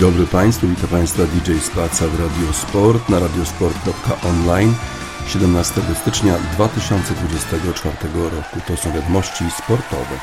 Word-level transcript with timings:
dobry 0.00 0.26
Państwu, 0.26 0.68
witam 0.68 0.88
Państwa 0.88 1.22
DJ 1.22 1.58
Spaca 1.58 2.08
w 2.08 2.20
Radio 2.20 2.52
Sport 2.52 3.08
na 3.08 3.18
radiosport.online 3.18 4.74
17 5.28 5.80
stycznia 6.00 6.34
2024 6.52 7.96
roku. 8.14 8.60
To 8.66 8.76
są 8.76 8.92
wiadomości 8.92 9.44
sportowe. 9.58 10.16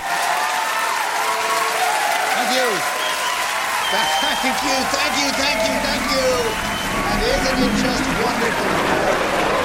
Thank 2.36 2.52
you. 2.58 2.68
Thank 3.92 4.64
you, 4.64 4.78
thank 4.92 5.18
you, 5.20 5.32
thank 5.32 5.60
you, 5.68 5.76
thank 5.88 6.06
you. 6.12 6.28
And 7.12 7.22
isn't 7.34 7.60
it 7.68 7.74
just 7.84 8.06
wonderful? 8.24 9.57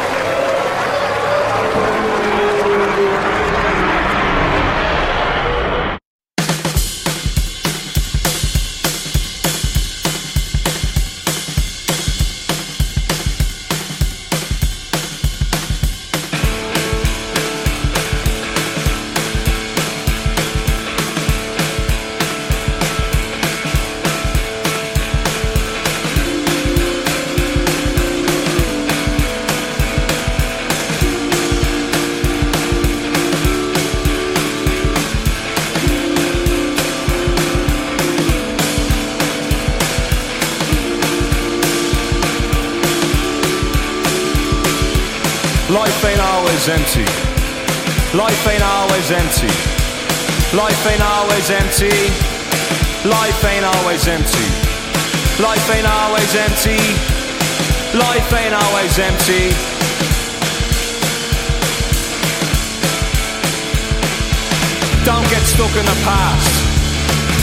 Always. 59.23 59.55
Don't 65.05 65.27
get 65.31 65.42
stuck 65.47 65.70
in 65.78 65.87
the 65.87 65.98
past. 66.03 66.51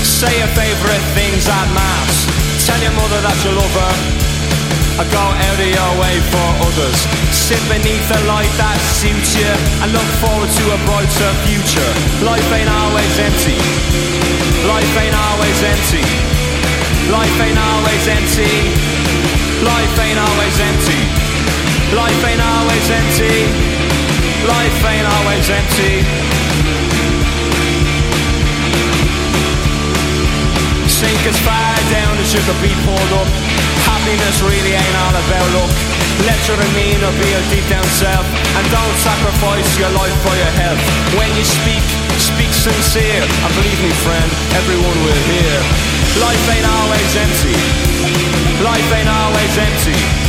Say 0.03 0.39
your 0.39 0.51
favorite 0.55 1.03
things 1.15 1.47
at 1.47 1.67
mass. 1.71 2.27
Tell 2.67 2.79
your 2.83 2.91
mother 2.91 3.21
that 3.23 3.37
you 3.45 3.51
love 3.55 3.75
her. 3.79 3.95
I 4.99 5.07
go 5.07 5.23
out 5.23 5.59
of 5.59 5.69
your 5.71 5.91
way 6.03 6.15
for 6.27 6.47
others. 6.67 6.99
Sit 7.31 7.61
beneath 7.71 8.03
the 8.11 8.19
light 8.27 8.51
that 8.59 8.79
suits 8.99 9.39
you 9.39 9.47
and 9.79 9.91
look 9.95 10.09
forward 10.19 10.51
to 10.51 10.63
a 10.75 10.79
brighter 10.83 11.31
future. 11.47 11.91
Life 12.27 12.49
ain't 12.51 12.67
always 12.67 13.13
empty. 13.19 13.55
Life 14.67 14.93
ain't 14.99 15.15
always 15.15 15.59
empty. 15.63 16.03
Life 17.07 17.37
ain't 17.39 17.59
always 17.59 18.03
empty. 18.11 18.51
Life 19.63 19.95
ain't 20.03 20.19
always 20.19 20.55
empty. 20.59 21.18
Life 21.89 22.21
ain't 22.21 22.41
always 22.41 22.85
empty. 22.89 23.49
Life 24.45 24.79
ain't 24.85 25.07
always 25.09 25.45
empty. 25.49 26.05
Sink 30.85 31.21
as 31.25 31.39
far 31.41 31.73
down 31.89 32.13
as 32.21 32.29
you 32.29 32.41
could 32.45 32.61
be 32.61 32.73
pulled 32.85 33.13
up. 33.17 33.29
Happiness 33.89 34.37
really 34.45 34.77
ain't 34.77 34.97
all 35.01 35.15
about 35.17 35.49
luck. 35.57 35.73
Let 36.27 36.37
your 36.45 36.57
demeanor 36.61 37.09
be 37.17 37.25
your 37.31 37.45
deep 37.47 37.63
down 37.71 37.85
self 37.95 38.27
And 38.27 38.65
don't 38.75 38.97
sacrifice 38.99 39.79
your 39.79 39.87
life 39.95 40.11
for 40.19 40.35
your 40.35 40.51
health 40.59 40.81
When 41.15 41.31
you 41.39 41.45
speak, 41.47 41.79
speak 42.19 42.51
sincere 42.51 43.23
And 43.23 43.51
believe 43.55 43.79
me 43.79 43.91
friend, 44.03 44.27
everyone 44.51 44.99
will 45.07 45.21
hear 45.31 45.55
Life 46.19 46.43
ain't 46.51 46.67
always 46.67 47.11
empty 47.15 47.55
Life 48.59 48.89
ain't 48.99 49.07
always 49.07 49.53
empty 49.63 50.28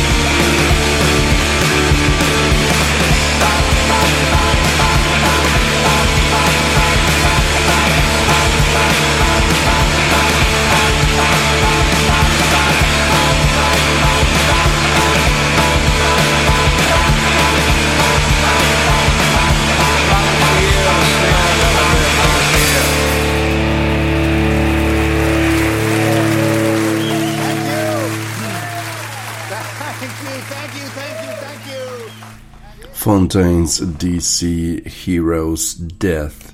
Fontaines 33.01 33.81
DC 33.81 34.45
Heroes 34.85 35.75
Death. 35.79 36.53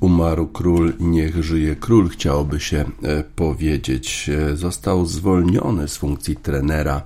Umarł 0.00 0.46
król, 0.46 0.92
niech 1.00 1.44
żyje 1.44 1.76
król, 1.76 2.08
chciałoby 2.08 2.60
się 2.60 2.84
e, 3.02 3.24
powiedzieć. 3.36 4.30
E, 4.52 4.56
Został 4.56 5.06
zwolniony 5.06 5.88
z 5.88 5.96
funkcji 5.96 6.36
trenera 6.36 7.02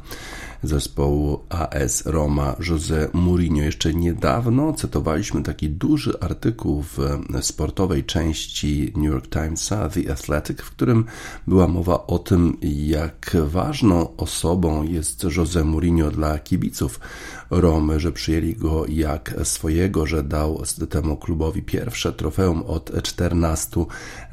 zespołu 0.63 1.41
AS 1.49 2.07
Roma 2.07 2.57
Jose 2.69 3.09
Mourinho. 3.13 3.63
Jeszcze 3.63 3.95
niedawno 3.95 4.73
cytowaliśmy 4.73 5.43
taki 5.43 5.71
duży 5.71 6.21
artykuł 6.21 6.83
w 6.83 6.99
sportowej 7.41 8.05
części 8.05 8.93
New 8.97 9.13
York 9.13 9.29
Timesa 9.29 9.89
The 9.89 10.13
Athletic, 10.13 10.61
w 10.61 10.71
którym 10.71 11.05
była 11.47 11.69
mowa 11.69 12.07
o 12.07 12.19
tym, 12.19 12.57
jak 12.63 13.37
ważną 13.47 14.17
osobą 14.17 14.83
jest 14.83 15.27
Jose 15.37 15.65
Mourinho 15.65 16.11
dla 16.11 16.39
kibiców 16.39 17.01
Romy, 17.51 18.01
że 18.01 18.13
przyjęli 18.13 18.55
go 18.55 18.85
jak 18.89 19.35
swojego, 19.45 20.07
że 20.07 20.23
dał 20.23 20.63
temu 20.91 21.17
klubowi 21.17 21.63
pierwsze 21.63 22.13
trofeum 22.13 22.63
od 22.63 23.03
14 23.03 23.85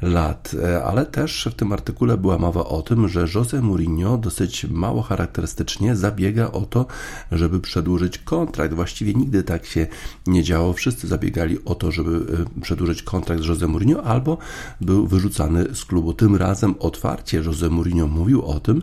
lat. 0.02 0.56
Ale 0.84 1.06
też 1.06 1.48
w 1.52 1.54
tym 1.54 1.72
artykule 1.72 2.16
była 2.16 2.38
mowa 2.38 2.64
o 2.64 2.82
tym, 2.82 3.08
że 3.08 3.26
Jose 3.34 3.62
Mourinho 3.62 4.18
dosyć 4.18 4.64
mało 4.64 5.02
charakterystycznie 5.02 5.96
zabiega 5.96 6.52
o 6.52 6.60
to, 6.60 6.86
żeby 7.32 7.60
przedłużyć 7.60 8.18
kontrakt. 8.18 8.74
Właściwie 8.74 9.14
nigdy 9.14 9.42
tak 9.42 9.66
się 9.66 9.86
nie 10.26 10.42
działo. 10.42 10.72
Wszyscy 10.72 11.08
zabiegali 11.08 11.64
o 11.64 11.74
to, 11.74 11.92
żeby 11.92 12.26
e, 12.56 12.60
przedłużyć 12.60 13.02
kontrakt 13.02 13.42
z 13.42 13.46
Jose 13.46 13.66
Mourinho 13.68 14.02
albo 14.02 14.38
był 14.80 15.06
wyrzucany 15.06 15.74
z 15.74 15.84
klubu. 15.84 16.12
Tym 16.12 16.36
razem 16.36 16.74
otwarcie 16.78 17.38
Jose 17.38 17.70
Mourinho 17.70 18.06
mówił 18.06 18.42
o 18.42 18.60
tym, 18.60 18.82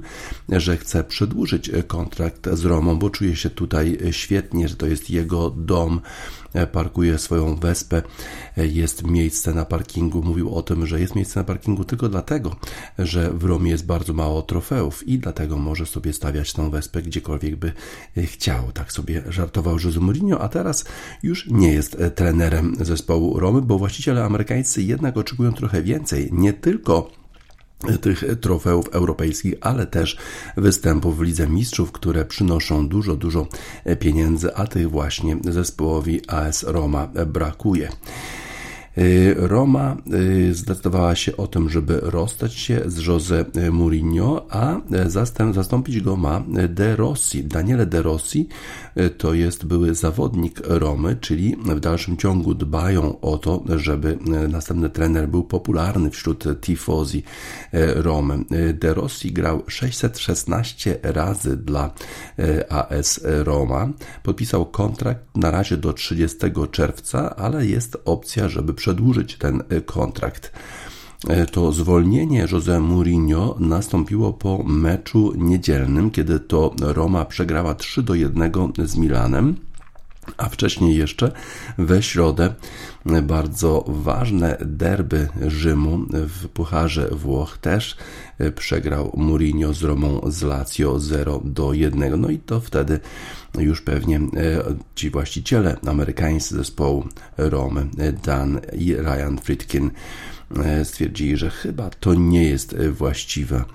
że 0.50 0.78
chce 0.78 1.04
przedłużyć 1.04 1.72
kontrakt 1.88 2.50
z 2.54 2.66
Romą, 2.66 3.00
bo 3.00 3.10
czuje 3.10 3.36
się 3.36 3.50
tutaj 3.50 3.98
świetnie, 4.24 4.68
że 4.68 4.76
to 4.76 4.88
jest 4.88 5.10
jego 5.10 5.50
dom, 5.50 6.02
parkuje 6.72 7.18
swoją 7.18 7.56
wespę, 7.56 8.02
jest 8.58 9.08
miejsce 9.08 9.54
na 9.54 9.66
parkingu. 9.66 10.24
Mówił 10.24 10.56
o 10.56 10.62
tym, 10.62 10.86
że 10.86 11.00
jest 11.00 11.16
miejsce 11.16 11.40
na 11.40 11.44
parkingu 11.44 11.84
tylko 11.84 12.10
dlatego, 12.10 12.56
że 13.00 13.34
w 13.34 13.44
Romie 13.44 13.72
jest 13.72 13.86
bardzo 13.86 14.14
mało 14.14 14.42
trofeów 14.42 15.08
i 15.08 15.20
dlatego 15.20 15.58
może 15.58 15.86
sobie 15.86 16.14
stawiać 16.14 16.54
tą 16.54 16.70
wespę 16.70 17.02
gdziekolwiek 17.02 17.56
by 17.56 17.74
chciał. 18.18 18.72
Tak 18.72 18.92
sobie 18.92 19.24
żartował 19.30 19.78
Jose 19.84 20.00
Mourinho, 20.00 20.42
a 20.42 20.50
teraz 20.50 20.86
już 21.24 21.48
nie 21.48 21.74
jest 21.74 21.98
trenerem 22.16 22.76
zespołu 22.80 23.40
Romy, 23.40 23.62
bo 23.62 23.78
właściciele 23.78 24.24
amerykańscy 24.24 24.84
jednak 24.84 25.18
oczekują 25.18 25.54
trochę 25.54 25.84
więcej. 25.84 26.30
Nie 26.32 26.54
tylko 26.54 27.23
tych 28.02 28.24
trofeów 28.42 28.88
europejskich, 28.88 29.54
ale 29.62 29.88
też 29.88 30.18
występów 30.58 31.18
w 31.18 31.22
Lidze 31.22 31.48
Mistrzów, 31.48 31.92
które 31.92 32.26
przynoszą 32.26 32.88
dużo, 32.88 33.16
dużo 33.16 33.48
pieniędzy, 34.00 34.56
a 34.56 34.68
tych 34.68 34.90
właśnie 34.90 35.38
zespołowi 35.44 36.22
AS 36.28 36.64
Roma 36.64 37.08
brakuje. 37.26 37.90
Y, 38.98 39.36
Roma 39.38 39.98
y, 40.14 40.54
zdecydowała 40.54 41.16
się 41.16 41.38
o 41.38 41.48
tym, 41.48 41.70
żeby 41.70 42.00
rozstać 42.04 42.54
się 42.54 42.82
z 42.86 43.08
Jose 43.08 43.46
Mourinho, 43.72 44.46
a 44.50 44.82
zastąpić 45.54 46.02
go 46.02 46.16
ma 46.16 46.44
De 46.70 46.96
Rossi. 46.96 47.44
Daniele 47.44 47.86
De 47.86 48.02
Rossi 48.02 48.48
y, 48.98 49.10
to 49.10 49.34
jest 49.34 49.66
były 49.66 49.96
zawodnik 49.96 50.62
Romy, 50.64 51.16
czyli 51.22 51.56
w 51.56 51.80
dalszym 51.80 52.18
ciągu 52.18 52.54
dbają 52.54 53.20
o 53.22 53.38
to, 53.38 53.64
żeby 53.76 54.18
następny 54.50 54.90
trener 54.90 55.30
był 55.30 55.44
popularny 55.44 56.10
wśród 56.10 56.62
tifosi 56.62 57.24
Romy. 57.96 58.46
De 58.74 58.94
Rossi 58.94 59.32
grał 59.32 59.64
616 59.68 61.00
razy 61.04 61.58
dla 61.58 61.94
AS 62.70 63.20
Roma. 63.24 63.90
Podpisał 64.24 64.66
kontrakt 64.66 65.22
na 65.36 65.52
razie 65.52 65.78
do 65.78 65.94
30 65.94 66.38
czerwca, 66.72 67.36
ale 67.36 67.66
jest 67.66 67.98
opcja, 68.06 68.50
żeby 68.50 68.74
przedłużyć 68.84 69.38
ten 69.38 69.64
e, 69.70 69.82
kontrakt. 69.82 70.52
E, 71.28 71.46
to 71.46 71.72
zwolnienie 71.72 72.48
Jose 72.52 72.80
Mourinho 72.80 73.56
nastąpiło 73.60 74.34
po 74.34 74.64
meczu 74.64 75.34
niedzielnym, 75.38 76.12
kiedy 76.12 76.40
to 76.40 76.74
Roma 76.82 77.26
przegrała 77.26 77.76
3 77.76 78.04
do 78.04 78.16
1 78.16 78.52
z 78.86 78.96
Milanem. 78.96 79.56
A 80.38 80.50
wcześniej 80.50 80.98
jeszcze 80.98 81.32
we 81.78 82.04
środę 82.04 82.54
bardzo 83.24 83.86
ważne 83.88 84.58
derby 84.62 85.30
Rzymu 85.48 86.00
w 86.10 86.48
Pucharze 86.48 87.10
Włoch 87.12 87.58
też 87.58 87.98
przegrał 88.52 89.12
Mourinho 89.18 89.74
z 89.74 89.84
Romą 89.84 90.22
z 90.28 90.42
Lazio 90.42 91.00
0 91.00 91.42
do 91.46 91.74
1. 91.74 92.22
No 92.22 92.30
i 92.30 92.40
to 92.40 92.60
wtedy 92.60 93.00
już 93.58 93.82
pewnie 93.82 94.18
e, 94.18 94.22
ci 94.96 95.10
właściciele 95.10 95.78
amerykańscy 95.88 96.56
zespołu 96.56 97.08
Romy, 97.38 97.86
Dan 98.24 98.60
i 98.74 98.96
Ryan 98.96 99.38
Friedkin 99.44 99.92
E, 99.92 100.33
stwierdzili, 100.84 101.38
że 101.38 101.50
chyba 101.50 101.90
to 101.90 102.14
nie 102.14 102.44
jest 102.44 102.76
właściwa 102.92 103.66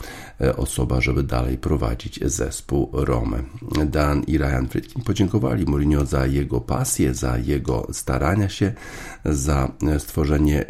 e, 0.40 0.56
osoba, 0.56 1.00
żeby 1.00 1.22
dalej 1.22 1.58
prowadzić 1.58 2.20
zespół 2.22 2.90
Romy. 2.92 3.44
Dan 3.86 4.22
i 4.22 4.38
Ryan 4.38 4.68
Friedkin 4.68 5.02
podziękowali 5.02 5.64
Mourinho 5.64 6.04
za 6.04 6.26
jego 6.26 6.60
pasję, 6.60 7.14
za 7.14 7.38
jego 7.38 7.86
starania 7.92 8.48
się, 8.48 8.72
za 9.24 9.72
stworzenie 9.98 10.64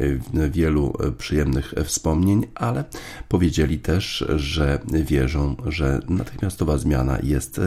wielu 0.50 0.92
przyjemnych 1.18 1.74
wspomnień, 1.84 2.46
ale 2.54 2.84
powiedzieli 3.28 3.78
też, 3.78 4.24
że 4.36 4.78
wierzą, 4.86 5.56
że 5.66 6.00
natychmiastowa 6.08 6.78
zmiana 6.78 7.18
jest 7.22 7.60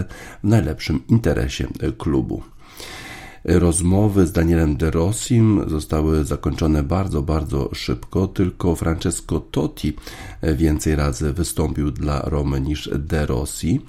w 0.44 0.48
najlepszym 0.48 1.08
interesie 1.08 1.68
klubu. 1.98 2.44
Rozmowy 3.44 4.28
z 4.28 4.32
Danielem 4.32 4.78
De 4.78 4.92
Rossim 4.92 5.64
zostały 5.68 6.26
zakończone 6.26 6.84
bardzo, 6.84 7.22
bardzo 7.22 7.70
szybko. 7.74 8.28
Tylko 8.28 8.76
Francesco 8.76 9.40
Totti 9.40 9.96
więcej 10.44 10.96
razy 10.96 11.34
wystąpił 11.34 11.92
dla 11.92 12.22
Romy 12.22 12.62
niż 12.62 12.90
De 12.94 13.26
Rossi. 13.26 13.82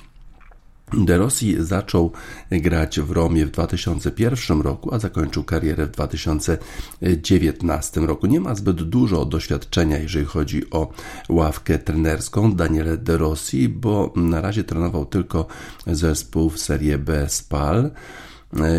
De 0.93 1.19
Rossi 1.19 1.57
zaczął 1.59 2.13
grać 2.51 3.01
w 3.01 3.11
Romie 3.11 3.47
w 3.47 3.51
2001 3.51 4.61
roku, 4.61 4.95
a 4.95 4.99
zakończył 4.99 5.45
karierę 5.45 5.87
w 5.87 5.91
2019 5.91 8.01
roku. 8.01 8.27
Nie 8.27 8.41
ma 8.41 8.55
zbyt 8.55 8.83
dużo 8.83 9.25
doświadczenia, 9.25 9.99
jeżeli 9.99 10.27
chodzi 10.27 10.71
o 10.71 10.93
ławkę 11.29 11.79
trenerską 11.79 12.53
Daniele 12.53 12.97
De 12.97 13.17
Rossi, 13.17 13.69
bo 13.69 14.13
na 14.17 14.41
razie 14.41 14.65
trenował 14.65 15.07
tylko 15.07 15.47
zespół 15.87 16.51
w 16.51 16.59
Serie 16.59 16.99
B 16.99 17.29
Spal 17.29 17.91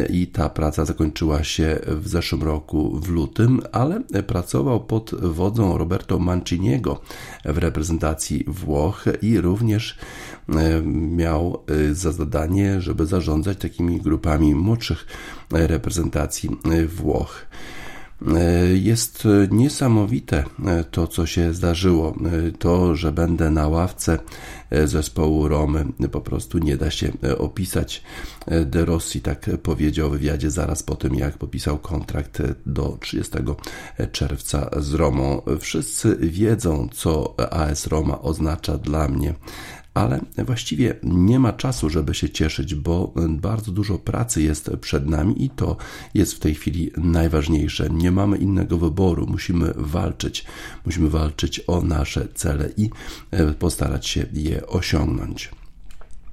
i 0.10 0.28
ta 0.28 0.50
praca 0.50 0.86
zakończyła 0.86 1.44
się 1.44 1.80
w 1.88 2.08
zeszłym 2.08 2.44
roku 2.44 3.00
w 3.00 3.10
lutym, 3.10 3.62
ale 3.72 4.02
pracował 4.28 4.80
pod 4.86 5.16
wodzą 5.16 5.78
Roberto 5.78 6.20
Manciniego 6.20 7.02
w 7.46 7.58
reprezentacji 7.58 8.44
Włoch 8.48 9.06
i 9.22 9.42
również 9.42 9.98
e, 10.50 10.82
miał 10.92 11.64
e, 11.68 11.96
za 11.96 12.12
zadanie, 12.12 12.82
żeby 12.82 13.06
zarządzać 13.06 13.58
takimi 13.58 14.02
grupami 14.02 14.56
młodszych 14.56 15.06
reprezentacji 15.52 16.50
Włoch. 16.88 17.46
E, 18.28 18.68
jest 18.74 19.28
niesamowite 19.52 20.44
to, 20.92 21.08
co 21.08 21.26
się 21.26 21.54
zdarzyło. 21.54 22.16
To, 22.60 22.96
że 22.96 23.12
będę 23.12 23.50
na 23.50 23.68
ławce 23.68 24.20
zespołu 24.86 25.48
Romy, 25.48 25.86
po 26.12 26.22
prostu 26.22 26.58
nie 26.58 26.78
da 26.78 26.92
się 26.92 27.12
opisać. 27.38 28.04
De 28.66 28.86
Rossi 28.86 29.22
tak 29.22 29.50
powiedział 29.64 30.10
w 30.10 30.12
wywiadzie 30.12 30.52
zaraz 30.52 30.84
po 30.84 30.96
tym, 30.96 31.16
jak 31.16 31.38
podpisał 31.38 31.78
kontrakt 31.78 32.42
do 32.66 32.98
30 33.02 33.34
czerwca 34.12 34.70
z 34.78 34.94
Romą. 34.94 35.42
Wszyscy 35.60 36.18
wiedzą, 36.20 36.88
co 36.94 37.36
AS 37.52 37.88
Roma 37.88 38.22
oznacza 38.22 38.78
dla 38.78 39.08
mnie 39.08 39.34
ale 39.94 40.20
właściwie 40.38 40.96
nie 41.04 41.40
ma 41.40 41.54
czasu, 41.54 41.90
żeby 41.90 42.14
się 42.14 42.30
cieszyć, 42.30 42.76
bo 42.76 43.14
bardzo 43.30 43.72
dużo 43.72 44.00
pracy 44.00 44.42
jest 44.42 44.72
przed 44.82 45.08
nami 45.08 45.44
i 45.44 45.50
to 45.50 45.78
jest 46.14 46.34
w 46.34 46.40
tej 46.40 46.56
chwili 46.56 46.92
najważniejsze. 46.98 47.90
Nie 47.90 48.12
mamy 48.12 48.38
innego 48.38 48.78
wyboru, 48.78 49.28
musimy 49.28 49.74
walczyć, 49.76 50.46
musimy 50.86 51.10
walczyć 51.10 51.62
o 51.68 51.82
nasze 51.82 52.28
cele 52.34 52.70
i 52.78 52.90
e, 53.32 53.54
postarać 53.54 54.08
się 54.08 54.26
je 54.34 54.68
osiągnąć. 54.68 55.63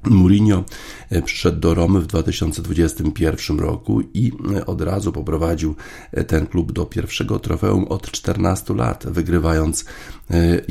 Mourinho 0.05 0.65
e, 1.11 1.23
przyszedł 1.23 1.61
do 1.61 1.75
Romy 1.75 2.01
w 2.01 2.07
2021 2.07 3.59
roku 3.59 4.01
i 4.15 4.33
e, 4.55 4.67
od 4.67 4.81
razu 4.81 5.13
poprowadził 5.13 5.75
e, 6.13 6.25
ten 6.25 6.47
klub 6.47 6.73
do 6.73 6.87
pierwszego 6.87 7.39
trofeum 7.39 7.85
od 7.85 8.11
14 8.11 8.75
lat, 8.75 9.07
wygrywając 9.07 9.85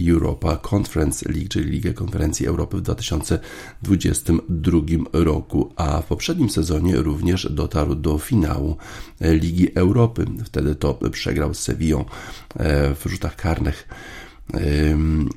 Europa 0.10 0.60
Conference 0.72 1.30
League, 1.30 1.48
czyli 1.50 1.72
Ligę 1.72 1.94
Konferencji 1.94 2.48
Europy 2.48 2.78
w 2.78 2.82
2022 2.82 4.80
roku, 5.14 5.74
a 5.76 6.02
w 6.02 6.06
poprzednim 6.06 6.50
sezonie 6.50 6.96
również 6.96 7.48
dotarł 7.52 7.96
do 7.96 8.18
finału 8.18 8.78
Ligi 9.22 9.76
Europy. 9.76 10.26
Wtedy 10.46 10.76
to 10.76 10.94
przegrał 11.12 11.54
z 11.54 11.60
Sevillą 11.60 12.06
w 12.96 13.02
rzutach 13.06 13.36
karnych 13.36 13.88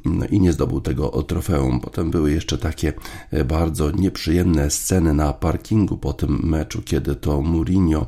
no 0.04 0.26
i 0.26 0.40
nie 0.40 0.52
zdobył 0.52 0.80
tego 0.80 1.22
trofeum. 1.22 1.80
Potem 1.80 2.10
były 2.10 2.32
jeszcze 2.32 2.58
takie 2.58 2.92
e, 3.30 3.44
bardzo 3.44 3.90
nieprzyjemne 3.90 4.70
sceny 4.70 5.14
na 5.14 5.32
parkingu 5.32 5.96
po 5.96 6.12
tym 6.12 6.40
meczu, 6.42 6.82
kiedy 6.82 7.14
to 7.14 7.42
Mourinho 7.42 8.06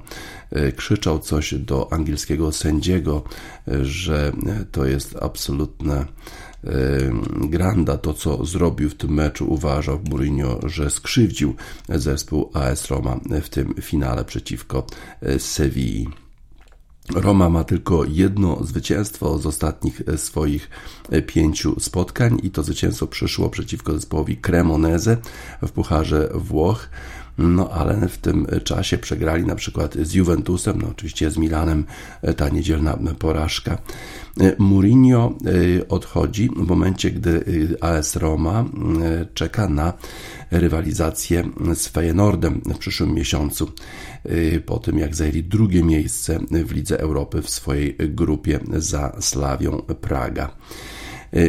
e, 0.50 0.72
krzyczał 0.72 1.18
coś 1.18 1.54
do 1.54 1.92
angielskiego 1.92 2.52
sędziego, 2.52 3.22
e, 3.68 3.84
że 3.84 4.32
to 4.72 4.86
jest 4.86 5.16
absolutne 5.20 6.06
Granda, 7.40 7.98
to 7.98 8.14
co 8.14 8.44
zrobił 8.44 8.90
w 8.90 8.94
tym 8.94 9.14
meczu, 9.14 9.52
uważał 9.52 10.00
Mourinho, 10.10 10.60
że 10.68 10.90
skrzywdził 10.90 11.54
zespół 11.88 12.50
AS 12.54 12.90
Roma 12.90 13.20
w 13.42 13.48
tym 13.48 13.74
finale 13.80 14.24
przeciwko 14.24 14.86
Sewilli. 15.38 16.23
Roma 17.12 17.48
ma 17.48 17.64
tylko 17.64 18.04
jedno 18.04 18.64
zwycięstwo 18.64 19.38
z 19.38 19.46
ostatnich 19.46 20.02
swoich 20.16 20.70
pięciu 21.26 21.80
spotkań 21.80 22.38
i 22.42 22.50
to 22.50 22.62
zwycięstwo 22.62 23.06
przyszło 23.06 23.50
przeciwko 23.50 23.92
zespołowi 23.92 24.36
Cremoneze 24.36 25.16
w 25.62 25.70
Pucharze 25.70 26.30
Włoch. 26.34 26.88
No 27.38 27.70
ale 27.70 28.08
w 28.08 28.18
tym 28.18 28.46
czasie 28.64 28.98
przegrali 28.98 29.44
na 29.44 29.54
przykład 29.54 29.94
z 29.94 30.14
Juventusem, 30.14 30.82
no 30.82 30.88
oczywiście 30.88 31.30
z 31.30 31.36
Milanem 31.36 31.84
ta 32.36 32.48
niedzielna 32.48 32.98
porażka. 33.18 33.78
Mourinho 34.58 35.34
e, 35.78 35.88
odchodzi 35.88 36.48
w 36.48 36.68
momencie, 36.68 37.10
gdy 37.10 37.44
AS 37.80 38.16
Roma 38.16 38.60
e, 38.60 39.26
czeka 39.34 39.68
na 39.68 39.92
rywalizację 40.50 41.48
z 41.74 41.88
Feyenoordem 41.88 42.60
w 42.74 42.78
przyszłym 42.78 43.14
miesiącu, 43.14 43.72
e, 44.24 44.60
po 44.60 44.78
tym 44.78 44.98
jak 44.98 45.16
zajęli 45.16 45.42
drugie 45.42 45.84
miejsce 45.84 46.38
w 46.50 46.72
Lidze 46.72 47.00
Europy 47.00 47.42
w 47.42 47.50
swojej 47.50 47.96
grupie 47.98 48.60
za 48.76 49.16
Slawią 49.20 49.82
Praga. 50.00 50.56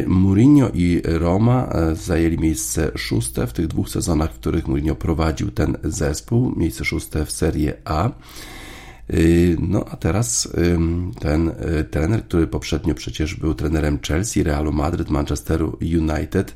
Mourinho 0.06 0.70
i 0.74 1.02
Roma 1.04 1.68
zajęli 1.92 2.38
miejsce 2.38 2.90
szóste 2.96 3.46
w 3.46 3.52
tych 3.52 3.66
dwóch 3.66 3.88
sezonach, 3.88 4.32
w 4.32 4.38
których 4.38 4.68
Mourinho 4.68 4.94
prowadził 4.94 5.50
ten 5.50 5.76
zespół, 5.84 6.52
miejsce 6.56 6.84
szóste 6.84 7.26
w 7.26 7.32
Serie 7.32 7.74
A. 7.84 8.10
Y, 9.14 9.56
no 9.60 9.84
a 9.90 9.96
teraz 9.96 10.48
ten 11.20 11.48
y, 11.48 11.84
trener, 11.84 12.24
który 12.24 12.46
poprzednio 12.46 12.94
przecież 12.94 13.34
był 13.34 13.54
trenerem 13.54 13.98
Chelsea, 14.08 14.42
Realu 14.42 14.72
Madryt, 14.72 15.10
Manchesteru 15.10 15.78
United, 15.80 16.54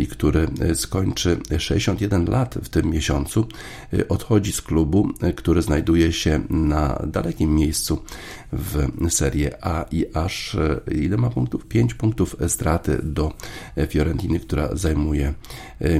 i 0.00 0.06
który 0.06 0.48
skończy 0.74 1.38
61 1.58 2.24
lat 2.24 2.54
w 2.62 2.68
tym 2.68 2.90
miesiącu, 2.90 3.46
odchodzi 4.08 4.52
z 4.52 4.62
klubu, 4.62 5.08
który 5.36 5.62
znajduje 5.62 6.12
się 6.12 6.40
na 6.50 7.02
dalekim 7.06 7.54
miejscu 7.54 8.02
w 8.54 8.88
Serie 9.08 9.64
A 9.64 9.84
i 9.90 10.06
aż 10.14 10.56
ile 10.90 11.16
ma 11.16 11.30
punktów? 11.30 11.66
5 11.66 11.94
punktów 11.94 12.36
straty 12.48 12.98
do 13.02 13.32
Fiorentiny, 13.88 14.40
która 14.40 14.68
zajmuje 14.76 15.34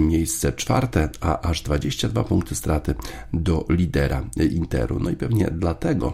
miejsce 0.00 0.52
czwarte, 0.52 1.08
a 1.20 1.40
aż 1.40 1.62
22 1.62 2.24
punkty 2.24 2.54
straty 2.54 2.94
do 3.32 3.66
lidera 3.68 4.24
Interu. 4.50 5.00
No 5.00 5.10
i 5.10 5.16
pewnie 5.16 5.50
dlatego 5.52 6.12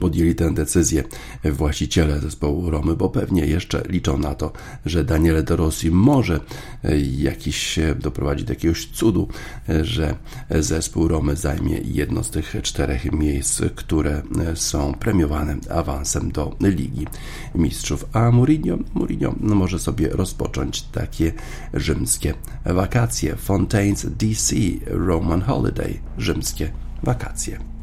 podjęli 0.00 0.34
tę 0.34 0.54
decyzję 0.54 1.04
właściciele 1.44 2.20
zespołu 2.20 2.70
Romy, 2.70 2.96
bo 2.96 3.08
pewnie 3.08 3.46
jeszcze 3.46 3.82
liczą 3.88 4.18
na 4.18 4.34
to, 4.34 4.52
że 4.86 5.04
Daniele 5.04 5.42
De 5.42 5.56
Rossi 5.56 5.90
może 5.90 6.40
e, 6.84 6.98
jakiś 7.00 7.78
doprowadzić 8.00 8.46
do 8.46 8.52
jakiegoś 8.52 8.86
cudu, 8.86 9.28
e, 9.68 9.84
że 9.84 10.14
zespół 10.50 11.08
Romy 11.08 11.36
zajmie 11.36 11.78
jedno 11.84 12.24
z 12.24 12.30
tych 12.30 12.56
czterech 12.62 13.12
miejsc, 13.12 13.62
które 13.74 14.22
e, 14.46 14.56
są 14.56 14.94
premiowane 14.94 15.56
awansem 15.70 16.32
do 16.32 16.56
Ligi 16.60 17.06
Mistrzów. 17.54 18.04
A 18.12 18.30
Mourinho, 18.30 18.78
Mourinho 18.94 19.34
może 19.40 19.78
sobie 19.78 20.08
rozpocząć 20.08 20.82
takie 20.82 21.32
rzymskie 21.74 22.34
wakacje. 22.64 23.36
Fontaine's 23.48 24.10
DC 24.10 24.56
Roman 24.86 25.42
Holiday, 25.42 25.98
rzymskie 26.18 26.70
wakacje. 27.02 27.75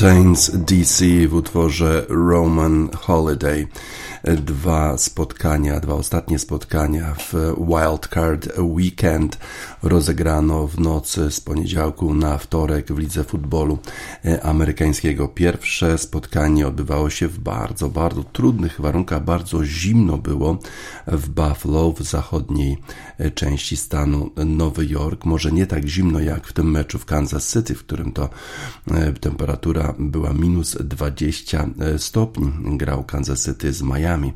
Fountains 0.00 0.50
DC 0.50 1.28
w 1.28 1.34
utworze 1.36 2.06
Roman 2.08 2.88
Holiday. 2.96 3.66
Dwa 4.24 4.98
spotkania, 4.98 5.80
dwa 5.80 5.94
ostatnie 5.94 6.38
spotkania 6.38 7.14
w 7.18 7.54
Wildcard 7.68 8.48
Weekend 8.58 9.38
rozegrano 9.82 10.66
w 10.66 10.80
nocy 10.80 11.30
z 11.30 11.40
poniedziałku 11.40 12.14
na 12.14 12.38
wtorek 12.38 12.92
w 12.92 12.98
lidze 12.98 13.24
futbolu 13.24 13.78
amerykańskiego. 14.42 15.28
Pierwsze 15.28 15.98
spotkanie 15.98 16.66
odbywało 16.66 17.10
się 17.10 17.28
w 17.28 17.38
bardzo, 17.38 17.88
bardzo 17.88 18.24
trudnych 18.24 18.80
warunkach. 18.80 19.24
Bardzo 19.24 19.64
zimno 19.64 20.18
było 20.18 20.58
w 21.06 21.28
Buffalo, 21.28 21.92
w 21.92 22.02
zachodniej 22.02 22.78
części 23.34 23.76
stanu 23.76 24.30
Nowy 24.46 24.86
Jork. 24.86 25.24
Może 25.24 25.52
nie 25.52 25.66
tak 25.66 25.86
zimno 25.88 26.20
jak 26.20 26.46
w 26.46 26.52
tym 26.52 26.70
meczu 26.70 26.98
w 26.98 27.04
Kansas 27.04 27.52
City, 27.52 27.74
w 27.74 27.84
którym 27.84 28.12
to 28.12 28.28
e, 28.90 29.12
temperatura 29.12 29.94
była 29.98 30.32
minus 30.32 30.76
20 30.80 31.68
e, 31.80 31.98
stopni. 31.98 32.52
Grał 32.64 33.04
Kansas 33.04 33.44
City 33.44 33.72
z 33.72 33.82
Miami. 33.82 34.32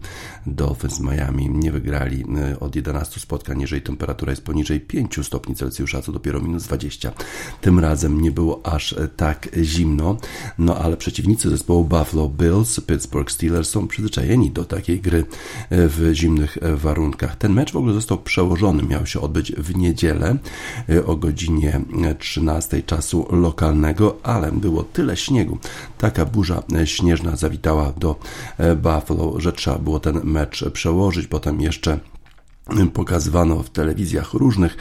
Dolphins 0.47 0.95
z 0.95 1.01
Miami 1.01 1.51
nie 1.51 1.73
wygrali 1.73 2.25
e, 2.53 2.61
od 2.61 2.77
11 2.77 3.21
spotkań, 3.21 3.61
jeżeli 3.61 3.83
temperatura 3.83 4.33
jest 4.33 4.45
poniżej 4.45 4.81
5 4.81 5.15
stopni 5.23 5.34
Celsjusza, 5.55 6.03
co 6.03 6.13
dopiero 6.13 6.41
minus 6.41 6.65
20. 6.65 7.13
Tym 7.61 7.79
razem 7.79 8.21
nie 8.21 8.31
było 8.31 8.67
aż 8.67 8.95
tak 9.17 9.49
zimno, 9.63 10.17
no 10.59 10.77
ale 10.77 10.97
przeciwnicy 10.97 11.51
zespołu 11.51 11.85
Buffalo 11.85 12.29
Bills, 12.29 12.81
Pittsburgh 12.81 13.31
Steelers 13.31 13.71
są 13.71 13.89
przyzwyczajeni 13.89 14.51
do 14.51 14.65
takiej 14.65 15.01
gry 15.01 15.25
w 15.71 16.11
zimnych 16.13 16.59
warunkach. 16.75 17.37
Ten 17.37 17.53
mecz 17.53 17.73
w 17.73 17.77
ogóle 17.77 17.95
został 17.95 18.19
przełożony, 18.19 18.83
miał 18.83 19.07
się 19.07 19.21
odbyć 19.21 19.53
w 19.53 19.77
niedzielę 19.77 20.37
o 21.07 21.17
godzinie 21.17 21.81
13 22.19 22.83
czasu 22.83 23.27
lokalnego, 23.31 24.17
ale 24.23 24.53
było 24.53 24.83
tyle 24.83 25.17
śniegu, 25.17 25.59
taka 25.99 26.25
burza 26.27 26.63
śnieżna 26.85 27.37
zawitała 27.37 27.93
do 27.93 28.17
Buffalo, 28.77 29.41
że 29.41 29.53
trzeba 29.53 29.79
było 29.79 30.01
ten 30.01 30.21
mecz 30.25 30.65
przełożyć. 30.73 31.27
Potem 31.27 31.61
jeszcze 31.61 31.99
pokazywano 32.93 33.63
w 33.63 33.71
telewizjach 33.71 34.35
różnych 34.35 34.77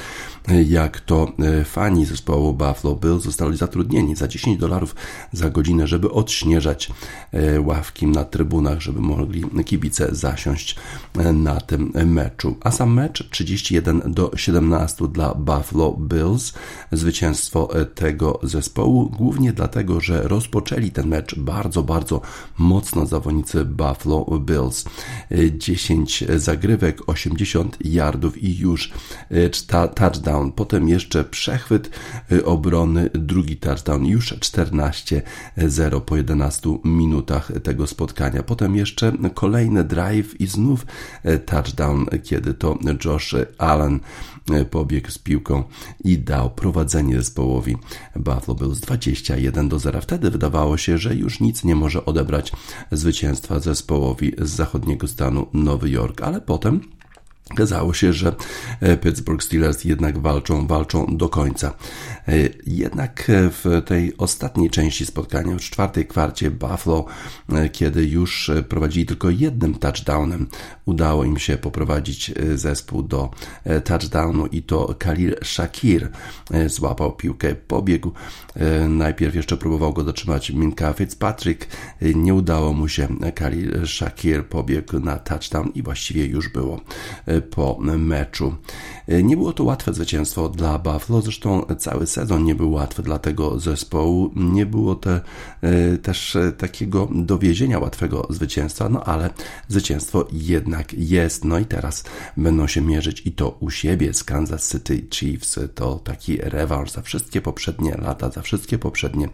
jak 0.65 0.99
to 0.99 1.31
e, 1.39 1.63
fani 1.63 2.05
zespołu 2.05 2.53
Buffalo 2.53 2.95
Bills 2.95 3.23
zostali 3.23 3.57
zatrudnieni 3.57 4.15
za 4.15 4.27
10 4.27 4.59
dolarów 4.59 4.95
za 5.31 5.49
godzinę, 5.49 5.87
żeby 5.87 6.11
odśnieżać 6.11 6.91
e, 7.31 7.61
ławki 7.61 8.07
na 8.07 8.25
trybunach, 8.25 8.81
żeby 8.81 9.01
mogli 9.01 9.43
kibice 9.65 10.07
zasiąść 10.11 10.75
e, 11.17 11.33
na 11.33 11.61
tym 11.61 11.91
meczu. 12.05 12.57
A 12.61 12.71
sam 12.71 12.93
mecz 12.93 13.29
31 13.29 14.01
do 14.05 14.31
17 14.35 15.07
dla 15.07 15.35
Buffalo 15.35 15.91
Bills. 15.99 16.53
Zwycięstwo 16.91 17.69
tego 17.95 18.39
zespołu, 18.43 19.09
głównie 19.09 19.53
dlatego, 19.53 20.01
że 20.01 20.21
rozpoczęli 20.21 20.91
ten 20.91 21.07
mecz 21.07 21.39
bardzo, 21.39 21.83
bardzo 21.83 22.21
mocno 22.57 23.05
zawodnicy 23.05 23.65
Buffalo 23.65 24.39
Bills. 24.39 24.85
10 25.57 26.23
zagrywek, 26.37 27.09
80 27.09 27.72
yardów 27.81 28.43
i 28.43 28.57
już 28.57 28.91
touchdown 29.67 30.13
touchdown, 30.23 30.51
potem 30.51 30.89
jeszcze 30.89 31.23
przechwyt 31.23 31.89
y, 32.31 32.45
obrony, 32.45 33.09
drugi 33.13 33.57
touchdown, 33.57 34.05
już 34.05 34.33
14-0 34.33 35.21
po 36.01 36.17
11 36.17 36.77
minutach 36.83 37.51
tego 37.63 37.87
spotkania. 37.87 38.43
Potem 38.43 38.75
jeszcze 38.75 39.11
kolejny 39.33 39.83
drive 39.83 40.41
i 40.41 40.47
znów 40.47 40.85
y, 41.25 41.39
touchdown, 41.39 42.05
kiedy 42.23 42.53
to 42.53 42.77
Josh 43.05 43.35
Allen 43.57 43.99
pobiegł 44.71 45.11
z 45.11 45.17
piłką 45.17 45.63
i 46.03 46.17
dał 46.17 46.49
prowadzenie 46.49 47.15
zespołowi 47.15 47.77
Buffalo 48.15 48.55
Bills 48.55 48.79
21 48.79 49.69
do 49.69 49.79
0. 49.79 50.01
Wtedy 50.01 50.31
wydawało 50.31 50.77
się, 50.77 50.97
że 50.97 51.15
już 51.15 51.39
nic 51.39 51.63
nie 51.63 51.75
może 51.75 52.05
odebrać 52.05 52.51
zwycięstwa 52.91 53.59
zespołowi 53.59 54.31
z 54.37 54.49
zachodniego 54.49 55.07
stanu 55.07 55.47
Nowy 55.53 55.89
Jork, 55.89 56.21
ale 56.21 56.41
potem 56.41 56.81
Okazało 57.51 57.93
się, 57.93 58.13
że 58.13 58.35
e, 58.81 58.97
Pittsburgh 58.97 59.43
Steelers 59.43 59.83
jednak 59.83 60.17
walczą, 60.17 60.67
walczą 60.67 61.17
do 61.17 61.29
końca. 61.29 61.73
E, 62.27 62.33
jednak 62.65 63.23
w 63.27 63.81
tej 63.85 64.17
ostatniej 64.17 64.69
części 64.69 65.05
spotkania, 65.05 65.55
w 65.55 65.61
czwartej 65.61 66.07
kwarcie 66.07 66.51
Buffalo, 66.51 67.05
e, 67.49 67.69
kiedy 67.69 68.05
już 68.05 68.51
prowadzili 68.69 69.05
tylko 69.05 69.29
jednym 69.29 69.75
touchdownem, 69.75 70.47
udało 70.85 71.23
im 71.23 71.37
się 71.37 71.57
poprowadzić 71.57 72.31
zespół 72.55 73.03
do 73.03 73.31
touchdownu 73.83 74.47
i 74.47 74.61
to 74.61 74.95
Khalil 74.99 75.35
Shakir 75.43 76.09
złapał 76.67 77.11
piłkę, 77.11 77.55
pobiegł. 77.55 78.11
Najpierw 78.89 79.35
jeszcze 79.35 79.57
próbował 79.57 79.93
go 79.93 80.03
dotrzymać 80.03 80.49
Minka 80.51 80.93
Fitzpatrick, 80.93 81.67
nie 82.01 82.33
udało 82.33 82.73
mu 82.73 82.87
się. 82.87 83.07
Khalil 83.35 83.87
Shakir 83.87 84.45
pobiegł 84.45 84.99
na 84.99 85.17
touchdown 85.17 85.71
i 85.75 85.83
właściwie 85.83 86.25
już 86.25 86.49
było 86.49 86.81
po 87.41 87.77
meczu. 87.97 88.55
Nie 89.07 89.37
było 89.37 89.53
to 89.53 89.63
łatwe 89.63 89.93
zwycięstwo 89.93 90.49
dla 90.49 90.79
Buffalo, 90.79 91.21
zresztą 91.21 91.65
cały 91.79 92.07
sezon 92.07 92.43
nie 92.43 92.55
był 92.55 92.71
łatwy 92.71 93.03
dla 93.03 93.19
tego 93.19 93.59
zespołu. 93.59 94.31
Nie 94.35 94.65
było 94.65 94.95
te, 94.95 95.21
e, 95.61 95.97
też 95.97 96.37
takiego 96.57 97.09
dowiezienia 97.11 97.79
łatwego 97.79 98.27
zwycięstwa, 98.29 98.89
no 98.89 99.03
ale 99.03 99.29
zwycięstwo 99.67 100.27
jednak 100.31 100.93
jest. 100.93 101.45
No 101.45 101.59
i 101.59 101.65
teraz 101.65 102.03
będą 102.37 102.67
się 102.67 102.81
mierzyć 102.81 103.21
i 103.25 103.31
to 103.31 103.49
u 103.49 103.69
siebie 103.69 104.13
z 104.13 104.23
Kansas 104.23 104.71
City 104.71 105.07
Chiefs. 105.11 105.59
To 105.75 105.95
taki 105.95 106.37
rewanż 106.37 106.91
za 106.91 107.01
wszystkie 107.01 107.41
poprzednie 107.41 107.95
lata, 107.97 108.31
za 108.31 108.41
wszystkie 108.41 108.79
poprzednie 108.79 109.29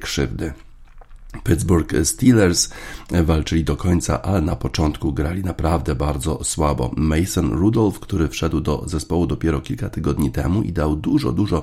krzywdy. 0.00 0.52
Pittsburgh 1.44 1.92
Steelers 2.04 2.68
walczyli 3.24 3.64
do 3.64 3.76
końca, 3.76 4.22
ale 4.22 4.40
na 4.40 4.56
początku 4.56 5.12
grali 5.12 5.44
naprawdę 5.44 5.94
bardzo 5.94 6.44
słabo. 6.44 6.90
Mason 6.96 7.52
Rudolph, 7.52 8.00
który 8.00 8.28
wszedł 8.28 8.60
do 8.60 8.82
zespołu 8.86 9.26
dopiero 9.26 9.60
kilka 9.60 9.90
tygodni 9.90 10.30
temu 10.30 10.62
i 10.62 10.72
dał 10.72 10.96
dużo, 10.96 11.32
dużo 11.32 11.62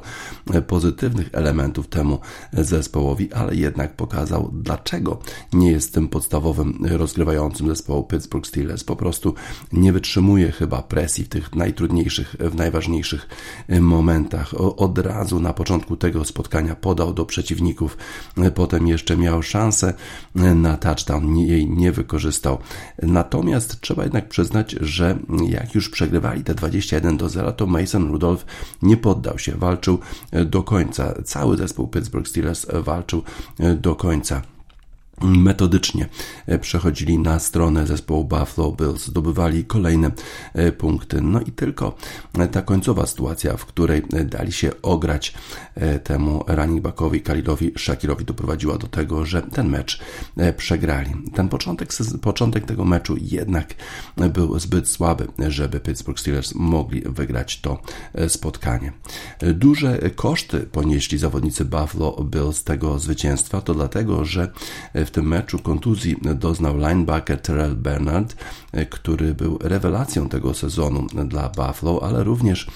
pozytywnych 0.67 1.29
elementów 1.34 1.88
temu 1.88 2.19
zespołowi, 2.53 3.34
ale 3.34 3.55
jednak 3.55 3.95
pokazał, 3.95 4.49
dlaczego 4.53 5.19
nie 5.53 5.71
jest 5.71 5.93
tym 5.93 6.08
podstawowym 6.08 6.86
rozgrywającym 6.89 7.67
zespołu 7.67 8.03
Pittsburgh 8.03 8.47
Steelers. 8.47 8.84
Po 8.84 8.95
prostu 8.95 9.34
nie 9.73 9.93
wytrzymuje 9.93 10.51
chyba 10.51 10.82
presji 10.82 11.23
w 11.23 11.29
tych 11.29 11.55
najtrudniejszych, 11.55 12.36
w 12.39 12.55
najważniejszych 12.55 13.27
momentach. 13.82 14.53
Od 14.77 14.97
razu 14.97 15.39
na 15.39 15.53
początku 15.53 15.97
tego 15.97 16.25
spotkania 16.25 16.75
podał 16.75 17.13
do 17.13 17.25
przeciwników, 17.25 17.97
potem 18.55 18.88
jeszcze 18.88 19.17
miał 19.17 19.43
szansę 19.43 19.59
szansę 19.60 19.93
na 20.36 20.78
touchdown, 20.78 21.38
jej 21.38 21.69
nie 21.69 21.91
wykorzystał. 21.91 22.58
Natomiast 23.02 23.82
trzeba 23.82 24.04
jednak 24.04 24.30
przyznać, 24.30 24.72
że 24.82 25.17
jak 25.50 25.76
już 25.76 25.89
przegrywali 25.89 26.43
te 26.43 26.56
21 26.56 27.17
do 27.17 27.30
0, 27.30 27.52
to 27.52 27.67
Mason 27.67 28.12
Rudolph 28.12 28.45
nie 28.82 28.98
poddał 28.98 29.39
się, 29.39 29.52
walczył 29.52 30.00
do 30.45 30.63
końca. 30.63 31.13
Cały 31.26 31.58
zespół 31.58 31.88
Pittsburgh 31.88 32.28
Steelers 32.28 32.65
walczył 32.84 33.24
do 33.82 33.95
końca 33.95 34.41
metodycznie 35.21 36.10
e, 36.47 36.60
przechodzili 36.60 37.19
na 37.19 37.39
stronę 37.39 37.88
zespołu 37.88 38.23
Buffalo 38.25 38.71
Bills, 38.71 39.05
zdobywali 39.05 39.65
kolejne 39.65 40.12
e, 40.53 40.71
punkty. 40.71 41.21
No 41.21 41.41
i 41.41 41.51
tylko 41.51 41.95
e, 42.39 42.47
ta 42.47 42.62
końcowa 42.62 43.05
sytuacja, 43.05 43.58
w 43.58 43.65
której 43.65 44.03
dali 44.25 44.51
się 44.51 44.71
ograć 44.82 45.34
temu 46.03 46.43
running 46.47 46.82
backowi 46.82 47.21
Khalilowi 47.21 47.71
Shakirowi 47.77 48.25
doprowadziła 48.25 48.77
do 48.77 48.88
tego, 48.88 49.25
że 49.25 49.41
ten 49.41 49.69
mecz 49.69 49.99
przegrali. 50.58 51.12
Ten 51.36 51.49
początek, 51.49 51.89
początek 52.21 52.65
tego 52.65 52.86
meczu 52.86 53.15
jednak 53.21 53.75
był 54.34 54.60
zbyt 54.60 54.88
słaby, 54.88 55.27
żeby 55.47 55.79
Pittsburgh 55.79 56.19
Steelers 56.19 56.55
mogli 56.55 57.01
wygrać 57.01 57.62
to 57.62 57.82
spotkanie. 58.27 58.93
Duże 59.53 59.99
koszty 60.15 60.60
ponieśli 60.60 61.17
zawodnicy 61.17 61.65
Buffalo 61.65 62.23
Bills 62.23 62.63
tego 62.63 62.99
zwycięstwa, 62.99 63.62
to 63.62 63.73
dlatego, 63.73 64.25
że 64.25 64.51
w 65.10 65.12
tym 65.12 65.28
meczu 65.28 65.60
kontuzji 65.60 66.15
doznał 66.36 66.78
linebacker 66.78 67.41
Terrell 67.41 67.76
Bernard, 67.76 68.36
który 68.89 69.34
był 69.34 69.58
rewelacją 69.62 70.30
tego 70.30 70.54
sezonu 70.54 71.08
dla 71.26 71.50
Buffalo, 71.50 72.04
ale 72.04 72.24
również 72.24 72.67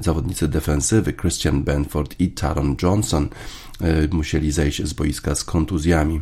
zawodnicy 0.00 0.48
defensywy 0.48 1.12
Christian 1.12 1.62
Benford 1.62 2.20
i 2.20 2.28
Taron 2.30 2.76
Johnson 2.82 3.28
e, 3.80 4.08
musieli 4.14 4.52
zejść 4.52 4.84
z 4.84 4.92
boiska 4.92 5.34
z 5.34 5.44
kontuzjami. 5.44 6.20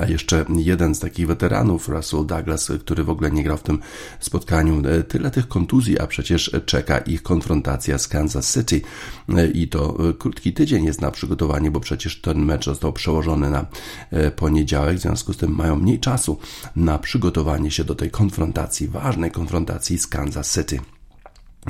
A 0.00 0.06
jeszcze 0.06 0.44
jeden 0.48 0.94
z 0.94 1.00
takich 1.00 1.26
weteranów, 1.26 1.88
Russell 1.88 2.26
Douglas, 2.26 2.72
który 2.80 3.04
w 3.04 3.10
ogóle 3.10 3.30
nie 3.30 3.44
grał 3.44 3.56
w 3.56 3.62
tym 3.62 3.78
spotkaniu. 4.20 4.82
Tyle 5.08 5.30
tych 5.30 5.48
kontuzji, 5.48 5.98
a 5.98 6.06
przecież 6.06 6.56
czeka 6.66 6.98
ich 6.98 7.22
konfrontacja 7.22 7.98
z 7.98 8.08
Kansas 8.08 8.54
City. 8.54 8.80
I 9.54 9.68
to 9.68 9.98
krótki 10.18 10.52
tydzień 10.52 10.84
jest 10.84 11.00
na 11.00 11.10
przygotowanie, 11.10 11.70
bo 11.70 11.80
przecież 11.80 12.20
ten 12.20 12.44
mecz 12.44 12.64
został 12.64 12.92
przełożony 12.92 13.50
na 13.50 13.66
poniedziałek. 14.36 14.96
W 14.96 15.00
związku 15.00 15.32
z 15.32 15.36
tym 15.36 15.54
mają 15.54 15.76
mniej 15.76 16.00
czasu 16.00 16.38
na 16.76 16.98
przygotowanie 16.98 17.70
się 17.70 17.84
do 17.84 17.94
tej 17.94 18.10
konfrontacji, 18.10 18.88
ważnej 18.88 19.30
konfrontacji 19.30 19.98
z 19.98 20.06
Kansas 20.06 20.54
City. 20.54 20.80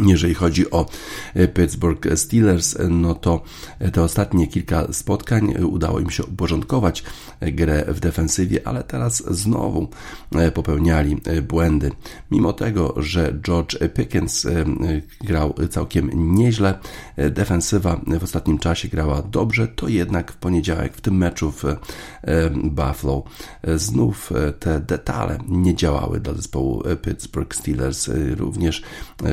Jeżeli 0.01 0.35
chodzi 0.35 0.71
o 0.71 0.87
e, 1.35 1.49
Pittsburgh 1.49 2.07
Steelers, 2.15 2.81
e, 2.81 2.89
no 2.89 3.15
to 3.15 3.43
e, 3.79 3.91
te 3.91 4.03
ostatnie 4.03 4.47
kilka 4.47 4.93
spotkań 4.93 5.55
udało 5.65 6.01
im 6.01 6.11
się 6.11 6.25
uporządkować 6.25 7.05
grę 7.41 7.85
w 7.89 8.01
defensywie, 8.01 8.69
ale 8.69 8.83
teraz 8.83 9.23
znowu 9.31 9.89
popełniali 10.55 11.21
błędy. 11.49 11.91
Mimo 12.31 12.53
tego, 12.53 12.95
że 12.97 13.35
George 13.43 13.77
Pickens 13.95 14.47
grał 15.21 15.55
całkiem 15.71 16.35
nieźle, 16.35 16.79
defensywa 17.31 18.01
w 18.21 18.25
ostatnim 18.25 18.59
czasie 18.59 18.89
grała 18.89 19.23
dobrze, 19.23 19.69
to 19.69 19.89
jednak 19.89 20.33
w 20.33 20.37
poniedziałek 20.37 20.97
w 20.97 21.01
tym 21.01 21.17
meczu 21.17 21.51
w 21.51 21.63
Buffalo 22.55 23.23
znów 23.77 24.33
te 24.59 24.81
detale 24.81 25.39
nie 25.49 25.75
działały 25.75 26.21
dla 26.21 26.35
zespołu 26.35 26.83
Pittsburgh 27.03 27.55
Steelers. 27.55 28.11
Również 28.37 28.83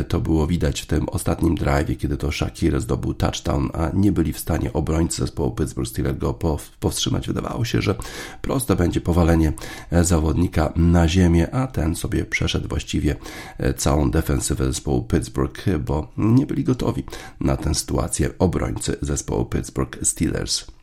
to 0.08 0.19
było 0.19 0.47
widać 0.52 0.82
w 0.82 0.86
tym 0.86 1.10
ostatnim 1.10 1.56
drive, 1.56 1.98
kiedy 1.98 2.18
to 2.18 2.32
Shakir 2.32 2.82
zdobył 2.82 3.14
touchdown, 3.14 3.70
a 3.74 3.90
nie 3.94 4.12
byli 4.12 4.34
w 4.34 4.40
stanie 4.40 4.74
obrońcy 4.74 5.22
zespołu 5.22 5.52
Pittsburgh 5.52 5.90
Steelers 5.90 6.18
go 6.18 6.34
powstrzymać. 6.80 7.28
Wydawało 7.28 7.66
się, 7.66 7.82
że 7.82 7.96
proste 8.42 8.76
będzie 8.76 9.02
powalenie 9.02 9.54
e, 9.92 10.04
zawodnika 10.04 10.74
na 10.76 11.08
ziemię, 11.08 11.56
a 11.56 11.68
ten 11.68 11.96
sobie 11.96 12.26
przeszedł 12.26 12.68
właściwie 12.68 13.16
e, 13.58 13.74
całą 13.74 14.12
defensywę 14.12 14.66
zespołu 14.66 15.04
Pittsburgh, 15.04 15.66
bo 15.80 16.08
nie 16.18 16.46
byli 16.46 16.64
gotowi 16.64 17.04
na 17.40 17.58
tę 17.58 17.76
sytuację 17.76 18.30
obrońcy 18.40 18.98
zespołu 19.02 19.46
Pittsburgh 19.46 19.98
Steelers. 20.04 20.81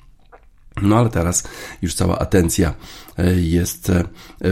No 0.82 0.96
ale 0.96 1.08
teraz 1.10 1.44
już 1.82 1.94
cała 1.94 2.18
atencja 2.18 2.74
jest 3.36 3.92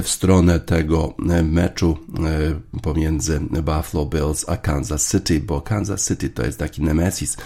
w 0.03 0.09
stronę 0.09 0.61
tego 0.61 1.15
meczu 1.43 1.99
e, 2.75 2.81
pomiędzy 2.81 3.41
Buffalo 3.41 4.07
Bills 4.07 4.49
a 4.49 4.57
Kansas 4.57 5.11
City, 5.11 5.41
bo 5.41 5.61
Kansas 5.61 6.09
City 6.09 6.31
to 6.31 6.47
jest 6.47 6.59
taki 6.59 6.83
nemesis 6.83 7.37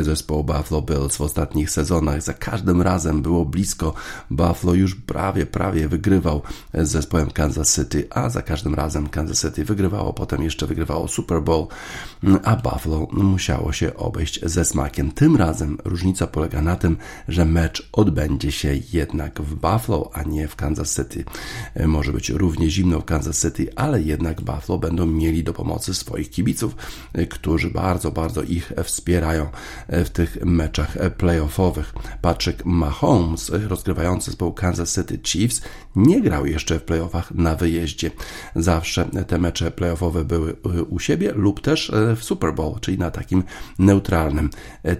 zespołu 0.00 0.44
Buffalo 0.44 0.82
Bills 0.82 1.16
w 1.16 1.20
ostatnich 1.20 1.70
sezonach. 1.70 2.22
Za 2.22 2.34
każdym 2.34 2.82
razem 2.82 3.22
było 3.22 3.44
blisko. 3.44 3.94
Buffalo 4.30 4.74
już 4.74 4.94
prawie, 4.94 5.46
prawie 5.46 5.88
wygrywał 5.88 6.42
z 6.74 6.88
zespołem 6.88 7.30
Kansas 7.30 7.74
City, 7.74 8.06
a 8.10 8.30
za 8.30 8.42
każdym 8.42 8.74
razem 8.74 9.08
Kansas 9.08 9.40
City 9.40 9.64
wygrywało, 9.64 10.12
potem 10.12 10.42
jeszcze 10.42 10.66
wygrywało 10.66 11.08
Super 11.08 11.42
Bowl, 11.42 11.66
a 12.44 12.56
Buffalo 12.56 13.08
musiało 13.12 13.72
się 13.72 13.96
obejść 13.96 14.40
ze 14.42 14.64
smakiem. 14.64 15.12
Tym 15.12 15.36
razem 15.36 15.78
różnica 15.84 16.26
polega 16.26 16.62
na 16.62 16.76
tym, 16.76 16.96
że 17.28 17.44
mecz 17.44 17.88
odbędzie 17.92 18.25
się 18.50 18.74
jednak 18.92 19.42
w 19.42 19.54
Buffalo, 19.54 20.10
a 20.12 20.22
nie 20.22 20.48
w 20.48 20.56
Kansas 20.56 20.96
City. 20.96 21.24
E, 21.74 21.86
może 21.86 22.12
być 22.12 22.30
równie 22.30 22.70
zimno 22.70 23.00
w 23.00 23.04
Kansas 23.04 23.42
City, 23.42 23.72
ale 23.76 24.02
jednak 24.02 24.40
Buffalo 24.40 24.78
będą 24.78 25.06
mieli 25.06 25.44
do 25.44 25.52
pomocy 25.52 25.94
swoich 25.94 26.30
kibiców, 26.30 26.76
e, 27.12 27.26
którzy 27.26 27.70
bardzo, 27.70 28.10
bardzo 28.10 28.42
ich 28.42 28.72
wspierają 28.84 29.48
e, 29.88 30.04
w 30.04 30.10
tych 30.10 30.44
meczach 30.44 30.96
playoffowych. 31.16 31.94
Patrick 32.22 32.64
Mahomes, 32.64 33.50
rozgrywający 33.68 34.30
zespołu 34.30 34.52
Kansas 34.52 34.94
City 34.94 35.18
Chiefs, 35.24 35.62
nie 35.96 36.20
grał 36.20 36.46
jeszcze 36.46 36.78
w 36.78 36.82
playoffach 36.82 37.34
na 37.34 37.56
wyjeździe. 37.56 38.10
Zawsze 38.56 39.04
te 39.26 39.38
mecze 39.38 39.70
playoffowe 39.70 40.24
były 40.24 40.56
u 40.88 40.98
siebie 40.98 41.32
lub 41.32 41.60
też 41.60 41.92
w 42.16 42.24
Super 42.24 42.54
Bowl, 42.54 42.80
czyli 42.80 42.98
na 42.98 43.10
takim 43.10 43.44
neutralnym 43.78 44.50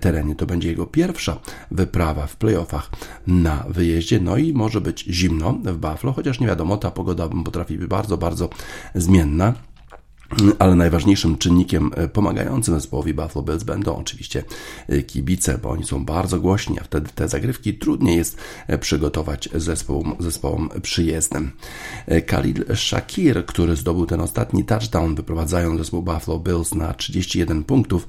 terenie. 0.00 0.34
To 0.34 0.46
będzie 0.46 0.68
jego 0.68 0.86
pierwsza 0.86 1.40
wyprawa 1.70 2.26
w 2.26 2.36
playoffach 2.36 2.90
na 3.26 3.64
wyjeździe, 3.68 4.20
no 4.20 4.36
i 4.36 4.52
może 4.52 4.80
być 4.80 5.04
zimno 5.10 5.52
w 5.52 5.76
Buffalo, 5.76 6.12
chociaż 6.12 6.40
nie 6.40 6.46
wiadomo, 6.46 6.76
ta 6.76 6.90
pogoda 6.90 7.28
potrafi 7.28 7.78
być 7.78 7.88
bardzo, 7.88 8.18
bardzo 8.18 8.48
zmienna. 8.94 9.54
Ale 10.58 10.74
najważniejszym 10.74 11.38
czynnikiem 11.38 11.90
e, 11.94 12.08
pomagającym 12.08 12.74
zespołowi 12.74 13.14
Buffalo 13.14 13.42
Bills 13.42 13.62
będą 13.62 13.96
oczywiście 13.96 14.44
e, 14.88 15.02
kibice, 15.02 15.58
bo 15.58 15.70
oni 15.70 15.84
są 15.84 16.04
bardzo 16.04 16.40
głośni, 16.40 16.80
a 16.80 16.84
wtedy 16.84 17.10
te 17.14 17.28
zagrywki 17.28 17.74
trudniej 17.74 18.16
jest 18.16 18.38
e, 18.66 18.78
przygotować 18.78 19.48
zespołom, 19.54 20.16
zespołom 20.18 20.68
przyjezdnym. 20.82 21.50
Khalil 22.26 22.64
Shakir, 22.74 23.46
który 23.46 23.76
zdobył 23.76 24.06
ten 24.06 24.20
ostatni 24.20 24.64
touchdown, 24.64 25.14
wyprowadzając 25.14 25.78
zespół 25.78 26.02
Buffalo 26.02 26.38
Bills 26.38 26.74
na 26.74 26.94
31 26.94 27.64
punktów, 27.64 28.06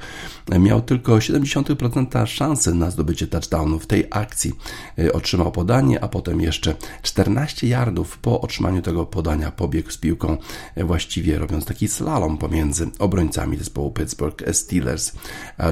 miał 0.59 0.81
tylko 0.81 1.15
70% 1.15 2.25
szansy 2.25 2.73
na 2.73 2.91
zdobycie 2.91 3.27
touchdownu 3.27 3.79
w 3.79 3.87
tej 3.87 4.07
akcji. 4.09 4.53
Otrzymał 5.13 5.51
podanie, 5.51 6.03
a 6.03 6.07
potem 6.07 6.41
jeszcze 6.41 6.75
14 7.01 7.67
yardów 7.67 8.17
po 8.17 8.41
otrzymaniu 8.41 8.81
tego 8.81 9.05
podania 9.05 9.51
pobiegł 9.51 9.91
z 9.91 9.97
piłką, 9.97 10.37
właściwie 10.77 11.39
robiąc 11.39 11.65
taki 11.65 11.87
slalom 11.87 12.06
slalom 12.07 12.37
pomiędzy 12.37 12.87
obrońcami 12.99 13.57
zespołu 13.57 13.91
Pittsburgh 13.91 14.43
Steelers. 14.51 15.11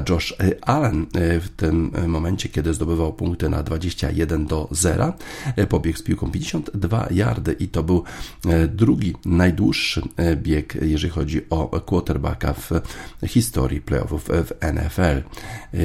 Josh 0.08 0.34
Allen 0.62 1.06
e, 1.14 1.40
w 1.40 1.48
tym 1.48 1.92
momencie, 2.06 2.48
kiedy 2.48 2.74
zdobywał 2.74 3.12
punkty 3.12 3.48
na 3.48 3.62
21 3.62 4.46
do 4.46 4.68
0, 4.70 5.12
e, 5.56 5.66
pobiegł 5.66 5.98
z 5.98 6.02
piłką 6.02 6.30
52 6.30 7.06
yardy 7.10 7.52
i 7.52 7.68
to 7.68 7.82
był 7.82 8.04
e, 8.46 8.68
drugi 8.68 9.14
najdłuższy 9.24 10.02
bieg, 10.36 10.78
jeżeli 10.82 11.12
chodzi 11.12 11.40
o 11.50 11.80
quarterbacka 11.80 12.52
w 12.52 12.80
historii 13.26 13.80
playoffów 13.80 14.24
w 14.24 14.50
NFL. 14.72 15.22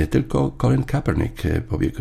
Tylko 0.09 0.51
Colin 0.57 0.83
Kaepernick 0.83 1.43
pobiegł 1.69 1.97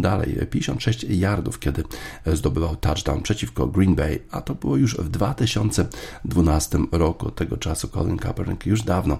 dalej 0.00 0.38
56 0.50 1.04
yardów, 1.04 1.58
kiedy 1.58 1.84
zdobywał 2.26 2.76
touchdown 2.76 3.22
przeciwko 3.22 3.66
Green 3.66 3.94
Bay, 3.94 4.18
a 4.30 4.40
to 4.40 4.54
było 4.54 4.76
już 4.76 4.96
w 4.96 5.08
2012 5.08 6.78
roku. 6.92 7.30
Tego 7.30 7.56
czasu 7.56 7.91
Colin 7.92 8.16
Kaepernick 8.16 8.66
już 8.66 8.82
dawno 8.82 9.18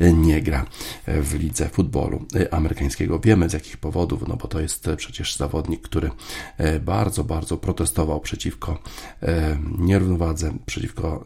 e, 0.00 0.12
nie 0.12 0.42
gra 0.42 0.66
e, 1.06 1.22
w 1.22 1.34
lidze 1.34 1.68
futbolu 1.68 2.24
e, 2.34 2.54
amerykańskiego. 2.54 3.20
Wiemy 3.20 3.50
z 3.50 3.52
jakich 3.52 3.76
powodów, 3.76 4.28
no 4.28 4.36
bo 4.36 4.48
to 4.48 4.60
jest 4.60 4.88
przecież 4.96 5.36
zawodnik, 5.36 5.82
który 5.82 6.10
bardzo, 6.80 7.24
bardzo 7.24 7.56
protestował 7.56 8.20
przeciwko 8.20 8.78
nierównowadze, 9.78 10.52
przeciwko 10.66 11.24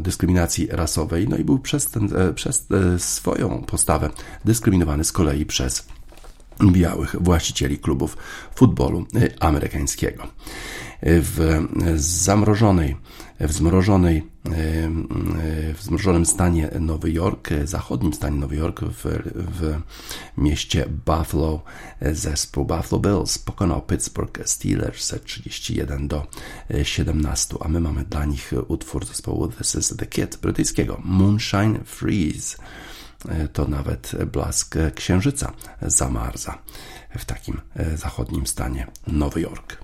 dyskryminacji 0.00 0.66
rasowej, 0.70 1.28
no 1.28 1.36
i 1.36 1.44
był 1.44 1.58
przez, 1.58 1.90
ten, 1.90 2.08
przez 2.34 2.66
swoją 2.98 3.62
postawę 3.62 4.10
dyskryminowany 4.44 5.04
z 5.04 5.12
kolei 5.12 5.46
przez 5.46 5.88
białych 6.72 7.16
właścicieli 7.20 7.78
klubów 7.78 8.16
futbolu 8.54 9.06
amerykańskiego. 9.40 10.26
W 11.02 11.66
zamrożonej 11.96 12.96
w 13.40 13.52
zmrożonej, 13.52 14.22
w 15.74 15.82
zmrożonym 15.82 16.26
stanie 16.26 16.70
Nowy 16.80 17.12
Jork, 17.12 17.48
zachodnim 17.64 18.12
stanie 18.12 18.36
Nowy 18.36 18.56
Jork, 18.56 18.80
w, 18.80 19.02
w 19.36 19.80
mieście 20.36 20.86
Buffalo, 21.06 21.62
zespół 22.12 22.64
Buffalo 22.64 23.00
Bills 23.00 23.38
pokonał 23.38 23.82
Pittsburgh 23.82 24.38
Steelers 24.44 25.14
31 25.24 26.08
do 26.08 26.26
17, 26.82 27.56
a 27.60 27.68
my 27.68 27.80
mamy 27.80 28.04
dla 28.04 28.24
nich 28.24 28.52
utwór 28.68 29.06
zespołu 29.06 29.48
This 29.48 29.74
is 29.74 29.96
the 29.96 30.06
Kid 30.06 30.36
brytyjskiego 30.36 31.00
Moonshine 31.04 31.84
Freeze. 31.84 32.56
To 33.52 33.68
nawet 33.68 34.12
blask 34.32 34.76
księżyca 34.94 35.52
zamarza 35.82 36.58
w 37.18 37.24
takim 37.24 37.60
zachodnim 37.94 38.46
stanie 38.46 38.86
Nowy 39.06 39.40
Jork. 39.40 39.78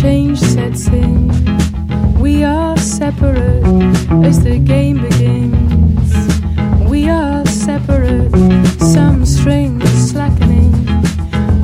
Change 0.00 0.38
sets 0.38 0.86
in, 0.86 1.28
we 2.20 2.44
are 2.44 2.76
separate 2.76 3.64
as 4.24 4.44
the 4.44 4.56
game 4.58 5.00
begins. 5.02 6.12
We 6.88 7.08
are 7.08 7.44
separate, 7.46 8.30
some 8.80 9.26
strings 9.26 9.90
slackening, 10.10 10.72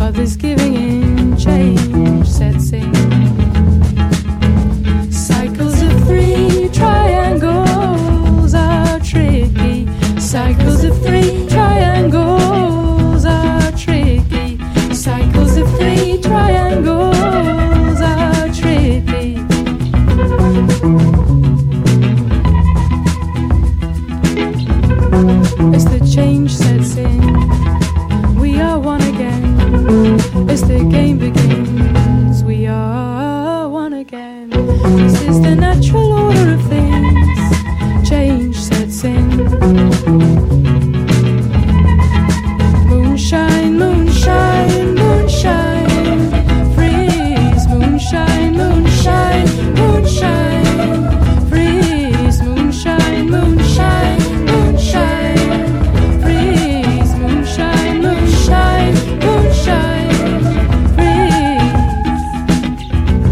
others 0.00 0.36
giving 0.36 0.74
in. 0.74 1.36
Change 1.36 1.83
the 30.78 30.84
game 30.90 31.18
begins, 31.18 32.42
we 32.42 32.66
are 32.66 33.68
one 33.68 33.92
again. 33.92 34.50
This 34.50 35.22
is 35.22 35.40
the 35.40 35.54
natural 35.54 36.12
order 36.12 36.54
of 36.54 36.62
things. 36.68 38.08
Change 38.08 38.56
sets 38.56 39.04
in. 39.04 40.53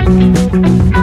Música 0.05 1.02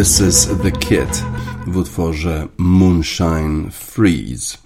This 0.00 0.18
is 0.18 0.46
the 0.62 0.70
Kid 0.70 1.10
w 1.66 1.80
utworze 1.80 2.48
Moonshine 2.56 3.70
Freeze. 3.70 4.56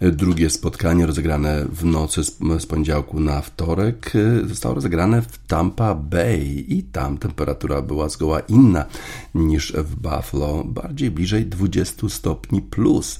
Drugie 0.00 0.50
spotkanie 0.50 1.06
rozegrane 1.06 1.64
w 1.72 1.84
nocy 1.84 2.24
z, 2.24 2.66
poniedziałku 2.68 3.20
na 3.20 3.40
wtorek 3.40 4.12
zostało 4.44 4.74
rozegrane 4.74 5.22
w 5.22 5.38
Tampa 5.46 5.94
Bay 5.94 6.44
i 6.68 6.82
tam 6.82 7.18
temperatura 7.18 7.82
była 7.82 8.08
zgoła 8.08 8.40
inna 8.40 8.84
niż 9.34 9.72
w 9.72 9.96
Buffalo, 9.96 10.64
bardziej 10.64 11.10
bliżej 11.10 11.46
20 11.46 12.08
stopni 12.08 12.62
plus 12.62 13.18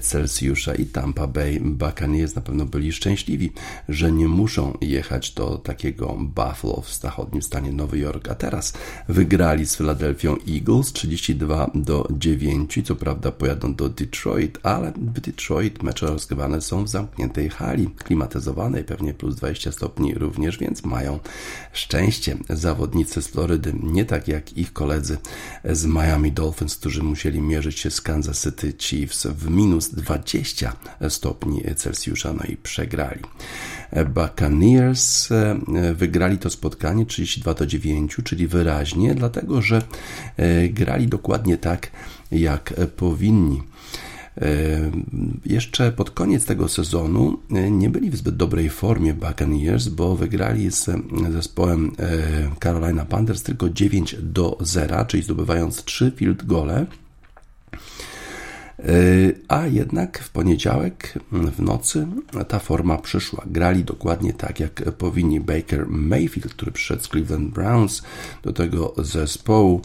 Celsjusza 0.00 0.74
i 0.74 0.86
Tampa 0.86 1.26
Bay 1.26 1.60
Buccaneers 1.60 2.34
na 2.34 2.42
pewno 2.42 2.66
byli 2.66 2.92
szczęśliwi, 2.92 3.52
że 3.88 4.12
nie 4.12 4.28
muszą 4.28 4.78
jechać 4.80 5.30
do 5.30 5.58
takiego 5.58 6.16
Buffalo 6.20 6.80
w 6.80 6.94
zachodnim 6.94 7.42
stanie 7.42 7.72
Nowy 7.72 7.98
Jork, 7.98 8.28
a 8.28 8.34
teraz 8.34 8.72
wygrali 9.08 9.66
z 9.66 9.76
Philadelphia 9.76 10.34
Eagles 10.48 10.92
32 10.92 11.70
do 11.74 12.08
9 12.10 12.78
co 12.84 12.96
prawda 12.96 13.32
pojadą 13.32 13.74
do 13.74 13.88
Detroit, 13.88 14.58
ale 14.62 14.92
w 14.92 15.20
Detroit 15.20 15.82
mecze 15.82 16.11
rozgrywane 16.12 16.60
są 16.60 16.84
w 16.84 16.88
zamkniętej 16.88 17.48
hali, 17.48 17.86
klimatyzowanej, 17.86 18.84
pewnie 18.84 19.14
plus 19.14 19.34
20 19.36 19.72
stopni 19.72 20.14
również, 20.14 20.58
więc 20.58 20.84
mają 20.84 21.18
szczęście 21.72 22.36
zawodnicy 22.50 23.22
z 23.22 23.28
Florydy, 23.28 23.74
nie 23.82 24.04
tak 24.04 24.28
jak 24.28 24.56
ich 24.58 24.72
koledzy 24.72 25.18
z 25.64 25.86
Miami 25.86 26.32
Dolphins, 26.32 26.76
którzy 26.76 27.02
musieli 27.02 27.40
mierzyć 27.40 27.78
się 27.78 27.90
z 27.90 28.00
Kansas 28.00 28.42
City 28.42 28.72
Chiefs 28.78 29.26
w 29.26 29.50
minus 29.50 29.88
20 29.88 30.76
stopni 31.08 31.62
Celsjusza, 31.76 32.32
no 32.32 32.44
i 32.48 32.56
przegrali. 32.56 33.20
Buccaneers 34.14 35.28
wygrali 35.94 36.38
to 36.38 36.50
spotkanie 36.50 37.06
32 37.06 37.54
do 37.54 37.66
9, 37.66 38.16
czyli 38.24 38.46
wyraźnie, 38.46 39.14
dlatego 39.14 39.62
że 39.62 39.82
grali 40.70 41.08
dokładnie 41.08 41.58
tak, 41.58 41.90
jak 42.30 42.74
powinni. 42.96 43.62
Jeszcze 45.46 45.92
pod 45.92 46.10
koniec 46.10 46.44
tego 46.44 46.68
sezonu 46.68 47.38
nie 47.70 47.90
byli 47.90 48.10
w 48.10 48.16
zbyt 48.16 48.36
dobrej 48.36 48.70
formie 48.70 49.14
Buccaneers, 49.14 49.88
bo 49.88 50.16
wygrali 50.16 50.70
z 50.70 50.90
zespołem 51.32 51.92
Carolina 52.62 53.04
Panthers 53.04 53.42
tylko 53.42 53.70
9 53.70 54.16
do 54.22 54.58
0, 54.60 55.04
czyli 55.04 55.22
zdobywając 55.22 55.84
3 55.84 56.12
field 56.16 56.46
gole. 56.46 56.86
A 59.48 59.66
jednak 59.66 60.18
w 60.18 60.30
poniedziałek 60.30 61.18
w 61.32 61.62
nocy 61.62 62.06
ta 62.48 62.58
forma 62.58 62.98
przyszła. 62.98 63.44
Grali 63.46 63.84
dokładnie 63.84 64.32
tak, 64.32 64.60
jak 64.60 64.92
powinni. 64.92 65.40
Baker 65.40 65.86
Mayfield, 65.88 66.54
który 66.54 66.72
przyszedł 66.72 67.02
z 67.02 67.08
Cleveland 67.08 67.54
Browns 67.54 68.02
do 68.42 68.52
tego 68.52 68.94
zespołu, 68.98 69.82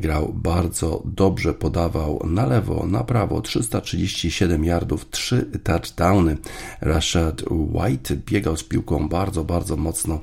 grał 0.00 0.32
bardzo 0.32 1.02
dobrze, 1.04 1.54
podawał 1.54 2.22
na 2.26 2.46
lewo, 2.46 2.86
na 2.86 3.04
prawo, 3.04 3.40
337 3.40 4.64
yardów, 4.64 5.10
3 5.10 5.50
touchdowny. 5.64 6.36
Rashad 6.80 7.42
White 7.50 8.16
biegał 8.16 8.56
z 8.56 8.64
piłką 8.64 9.08
bardzo, 9.08 9.44
bardzo 9.44 9.76
mocno, 9.76 10.20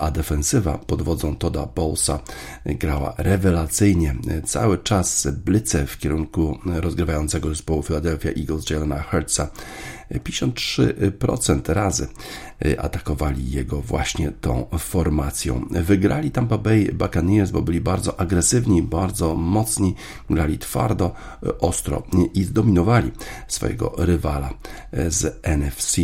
a 0.00 0.10
defensywa 0.10 0.78
pod 0.78 1.02
wodzą 1.02 1.36
Toda 1.36 1.66
Bowlesa 1.66 2.20
grała 2.66 3.14
rewelacyjnie. 3.18 4.14
Cały 4.44 4.78
czas 4.78 5.28
blice 5.44 5.86
w 5.86 5.98
kierunku 5.98 6.58
rozgrywającego 6.66 7.48
zespołu 7.48 7.82
Philadelphia 7.82 8.30
Eagles 8.30 8.70
Jelena 8.70 9.02
Hurtsa 9.02 9.48
53% 10.10 11.72
razy 11.72 12.08
atakowali 12.78 13.50
jego 13.50 13.82
właśnie 13.82 14.32
tą 14.32 14.66
formacją. 14.78 15.66
Wygrali 15.70 16.30
Tampa 16.30 16.58
Bay 16.58 16.92
Buccaneers, 16.92 17.50
bo 17.50 17.62
byli 17.62 17.80
bardzo 17.80 18.20
agresywni, 18.20 18.82
bardzo 18.82 19.34
mocni, 19.34 19.94
grali 20.30 20.58
twardo, 20.58 21.14
ostro 21.60 22.02
i 22.34 22.44
zdominowali 22.44 23.10
swojego 23.48 23.94
rywala 23.98 24.54
z 25.08 25.40
NFC, 25.42 25.96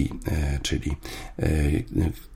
czyli 0.62 0.96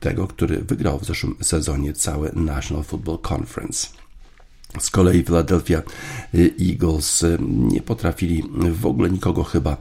tego, 0.01 0.27
który 0.27 0.59
wygrał 0.59 0.99
w 0.99 1.05
zeszłym 1.05 1.37
sezonie 1.43 1.93
cały 1.93 2.33
National 2.33 2.85
Football 2.85 3.19
Conference. 3.33 3.89
Z 4.81 4.91
kolei 4.91 5.25
Philadelphia 5.25 5.83
Eagles 6.61 7.25
nie 7.41 7.81
potrafili 7.81 8.45
w 8.73 8.87
ogóle 8.87 9.11
nikogo 9.11 9.45
chyba 9.45 9.77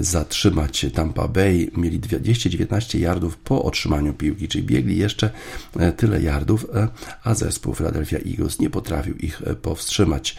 zatrzymać. 0.00 0.86
Tampa 0.94 1.28
Bay 1.28 1.70
mieli 1.76 1.98
219 1.98 2.98
yardów 2.98 3.36
po 3.36 3.62
otrzymaniu 3.64 4.12
piłki, 4.12 4.48
czyli 4.48 4.64
biegli 4.64 4.98
jeszcze 4.98 5.30
tyle 5.96 6.22
yardów, 6.22 6.66
a 7.24 7.34
zespół 7.34 7.74
Philadelphia 7.74 8.18
Eagles 8.18 8.58
nie 8.58 8.70
potrafił 8.70 9.16
ich 9.16 9.42
powstrzymać. 9.62 10.36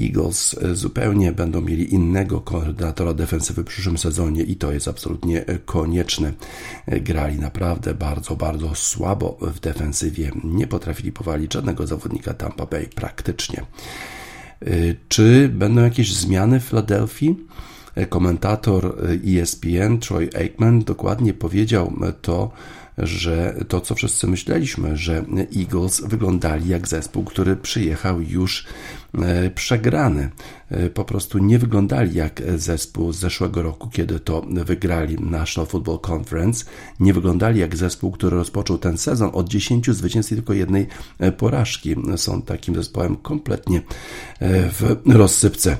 Eagles 0.00 0.56
zupełnie 0.72 1.32
będą 1.32 1.60
mieli 1.60 1.94
innego 1.94 2.40
koordynatora 2.40 3.14
defensywy 3.14 3.62
w 3.62 3.66
przyszłym 3.66 3.98
sezonie 3.98 4.42
i 4.42 4.56
to 4.56 4.72
jest 4.72 4.88
absolutnie 4.88 5.44
konieczne. 5.64 6.32
Grali 6.86 7.38
naprawdę 7.38 7.94
bardzo, 7.94 8.36
bardzo 8.36 8.74
słabo 8.74 9.38
w 9.40 9.60
defensywie. 9.60 10.30
Nie 10.44 10.66
potrafili 10.66 11.12
powalić 11.12 11.54
żadnego 11.54 11.86
zawodnika 11.86 12.34
Tampa 12.34 12.66
Bay 12.66 12.88
praktycznie. 12.94 13.62
Czy 15.08 15.48
będą 15.48 15.82
jakieś 15.82 16.14
zmiany 16.14 16.60
w 16.60 16.64
Filadelfii? 16.64 17.46
Komentator 18.08 18.96
ESPN 19.26 19.98
Troy 19.98 20.30
Aikman 20.34 20.84
dokładnie 20.84 21.34
powiedział 21.34 21.92
to 22.22 22.52
że 22.98 23.54
to, 23.68 23.80
co 23.80 23.94
wszyscy 23.94 24.26
myśleliśmy, 24.26 24.96
że 24.96 25.24
Eagles 25.56 26.00
wyglądali 26.00 26.68
jak 26.68 26.88
zespół, 26.88 27.24
który 27.24 27.56
przyjechał 27.56 28.20
już 28.20 28.64
e, 28.66 28.68
przegrany. 29.54 30.30
E, 30.70 30.90
po 30.90 31.04
prostu 31.04 31.38
nie 31.38 31.58
wyglądali 31.58 32.14
jak 32.14 32.42
zespół 32.56 33.12
z 33.12 33.18
zeszłego 33.18 33.62
roku, 33.62 33.88
kiedy 33.90 34.20
to 34.20 34.42
wygrali 34.50 35.16
National 35.20 35.66
Football 35.66 35.98
Conference. 36.14 36.64
Nie 37.00 37.14
wyglądali 37.14 37.60
jak 37.60 37.76
zespół, 37.76 38.10
który 38.10 38.36
rozpoczął 38.36 38.78
ten 38.78 38.98
sezon 38.98 39.30
od 39.32 39.48
10 39.48 39.90
zwycięstw 39.90 40.32
i 40.32 40.34
tylko 40.34 40.52
jednej 40.52 40.86
e, 41.18 41.32
porażki. 41.32 41.96
Są 42.16 42.42
takim 42.42 42.74
zespołem 42.74 43.16
kompletnie 43.16 43.82
w 44.40 44.96
rozsypce. 45.06 45.76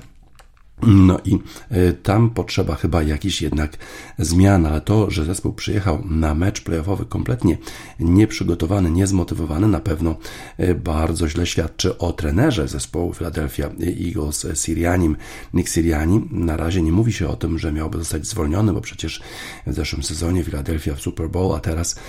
No 0.83 1.19
i 1.25 1.39
y, 1.73 1.93
tam 2.03 2.31
potrzeba 2.31 2.75
chyba 2.75 3.03
jakiś 3.03 3.43
jednak 3.43 3.77
zmian, 4.19 4.67
ale 4.67 4.81
to, 4.81 5.11
że 5.11 5.25
zespół 5.25 5.53
przyjechał 5.53 6.05
na 6.05 6.35
mecz 6.35 6.61
playoffowy 6.61 7.07
kompletnie 7.07 7.59
nieprzygotowany, 8.01 8.91
niezmotywowany, 8.91 9.69
na 9.69 9.81
pewno 9.81 10.17
y, 10.61 10.75
bardzo 10.75 11.29
źle 11.29 11.47
świadczy 11.47 11.99
o 11.99 12.13
trenerze 12.13 12.69
zespołu 12.69 13.15
Philadelphia 13.15 13.71
Eagles 14.07 14.47
Sirianim. 14.55 15.17
Nick 15.55 15.69
Siriani 15.69 16.29
na 16.31 16.57
razie 16.57 16.83
nie 16.83 16.93
mówi 16.93 17.13
się 17.13 17.29
o 17.29 17.37
tym, 17.37 17.59
że 17.59 17.73
miałby 17.73 17.99
zostać 17.99 18.27
zwolniony, 18.27 18.73
bo 18.73 18.81
przecież 18.81 19.23
w 19.67 19.75
zeszłym 19.75 20.03
sezonie 20.03 20.45
Philadelphia 20.45 20.95
w 20.95 21.01
Super 21.01 21.31
Bowl, 21.31 21.55
a 21.55 21.61
teraz 21.61 22.01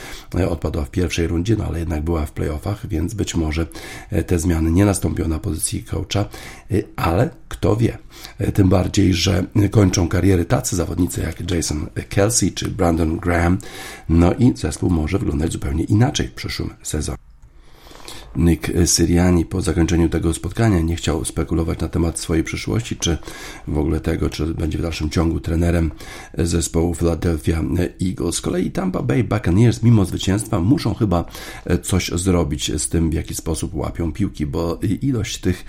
odpadła 0.49 0.86
w 0.86 0.91
pierwszej 0.91 1.27
rundzie, 1.27 1.55
no 1.55 1.65
ale 1.65 1.79
jednak 1.79 2.01
była 2.01 2.25
w 2.25 2.32
playoffach, 2.32 2.88
więc 2.88 3.13
być 3.13 3.36
może 3.36 3.67
te 4.27 4.39
zmiany 4.39 4.71
nie 4.71 4.86
nastąpią 4.86 5.27
na 5.27 5.39
pozycji 5.39 5.84
coacha, 5.84 6.29
ale 6.95 7.29
kto 7.47 7.75
wie. 7.75 7.97
Tym 8.59 8.69
bardziej, 8.69 9.13
że 9.13 9.43
kończą 9.71 10.07
kariery 10.07 10.45
tacy 10.45 10.75
zawodnicy 10.75 11.21
jak 11.21 11.51
Jason 11.51 11.87
Kelsey 12.09 12.51
czy 12.51 12.67
Brandon 12.67 13.17
Graham. 13.17 13.57
No 14.09 14.33
i 14.33 14.53
zespół 14.55 14.89
może 14.89 15.19
wyglądać 15.19 15.51
zupełnie 15.51 15.83
inaczej 15.83 16.27
w 16.27 16.33
przyszłym 16.33 16.69
sezonie. 16.83 17.28
Nick 18.39 18.71
Siriani 18.86 19.45
po 19.45 19.62
zakończeniu 19.62 20.10
tego 20.10 20.34
spotkania 20.34 20.80
nie 20.80 20.95
chciał 20.95 21.25
spekulować 21.25 21.80
na 21.80 21.88
temat 21.88 22.19
swojej 22.19 22.43
przyszłości, 22.43 22.95
czy 22.95 23.17
w 23.67 23.78
ogóle 23.78 23.99
tego, 23.99 24.30
czy 24.30 24.45
będzie 24.45 24.78
w 24.78 24.82
dalszym 24.82 25.10
ciągu 25.10 25.39
trenerem 25.39 25.91
zespołu 26.38 26.95
Philadelphia 26.95 27.63
Eagles. 28.02 28.36
Z 28.36 28.41
kolei 28.41 28.71
Tampa 28.71 29.02
Bay 29.02 29.23
Buccaneers 29.23 29.84
mimo 29.84 30.06
zwycięstwa 30.06 30.60
muszą 30.60 30.93
chyba 30.93 31.25
coś 31.84 32.12
zrobić 32.15 32.82
z 32.82 32.89
tym, 32.89 33.10
w 33.10 33.13
jaki 33.13 33.36
sposób 33.36 33.75
łapią 33.75 34.12
piłki, 34.12 34.45
bo 34.45 34.80
ilość 35.02 35.38
tych 35.38 35.65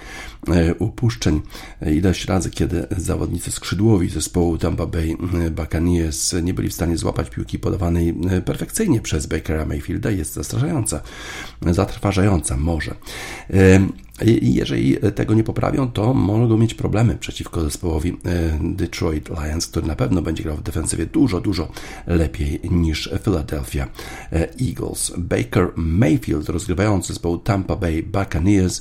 e, 0.49 0.75
upuszczeń, 0.75 1.41
ilość 1.87 2.25
razy, 2.25 2.51
kiedy 2.51 2.87
zawodnicy 2.97 3.51
skrzydłowi 3.51 4.09
zespołu 4.09 4.59
Tampa 4.59 4.87
Bay 4.87 5.17
Buccaneers 5.51 6.33
nie 6.43 6.55
byli 6.55 6.69
w 6.69 6.75
stanie 6.75 6.97
złapać 6.97 7.31
piłki 7.31 7.59
podawanej 7.59 8.15
perfekcyjnie 8.45 9.01
przez 9.01 9.27
Bakera 9.27 9.67
Mayfielda 9.67 10.11
jest 10.11 10.33
zastraszająca, 10.33 11.01
zatrważająca 11.71 12.60
może. 12.61 12.95
Jeżeli 14.43 14.97
tego 15.15 15.35
nie 15.35 15.45
poprawią, 15.45 15.91
to 15.91 16.15
mogą 16.15 16.57
mieć 16.57 16.75
problemy 16.75 17.17
przeciwko 17.17 17.61
zespołowi 17.61 18.17
Detroit 18.61 19.29
Lions, 19.29 19.67
który 19.67 19.87
na 19.87 19.97
pewno 19.97 20.23
będzie 20.23 20.43
grał 20.43 20.57
w 20.57 20.63
defensywie 20.63 21.07
dużo, 21.07 21.41
dużo 21.41 21.69
lepiej 22.07 22.61
niż 22.71 23.11
Philadelphia 23.25 23.89
Eagles. 24.69 25.13
Baker 25.19 25.73
Mayfield, 25.77 26.49
rozgrywający 26.49 27.09
zespołu 27.09 27.39
Tampa 27.39 27.77
Bay 27.77 28.03
Buccaneers, 28.03 28.81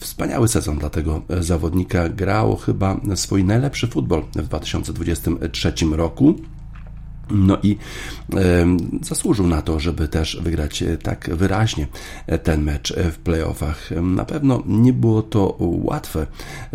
wspaniały 0.00 0.48
sezon 0.48 0.78
dla 0.78 0.90
tego 0.90 1.22
zawodnika. 1.40 2.08
Grał 2.08 2.56
chyba 2.56 3.00
swój 3.14 3.44
najlepszy 3.44 3.86
futbol 3.86 4.22
w 4.34 4.42
2023 4.42 5.72
roku. 5.92 6.34
No 7.30 7.58
i 7.62 7.76
zasłużył 9.02 9.46
na 9.46 9.62
to, 9.62 9.80
żeby 9.80 10.08
też 10.08 10.38
wygrać 10.42 10.82
e, 10.82 10.96
tak 10.96 11.30
wyraźnie 11.34 11.86
e, 12.26 12.38
ten 12.38 12.62
mecz 12.62 12.90
e, 12.90 13.10
w 13.10 13.18
playoffach. 13.18 13.90
Na 14.02 14.24
pewno 14.24 14.62
nie 14.66 14.92
było 14.92 15.22
to 15.22 15.56
łatwe 15.58 16.26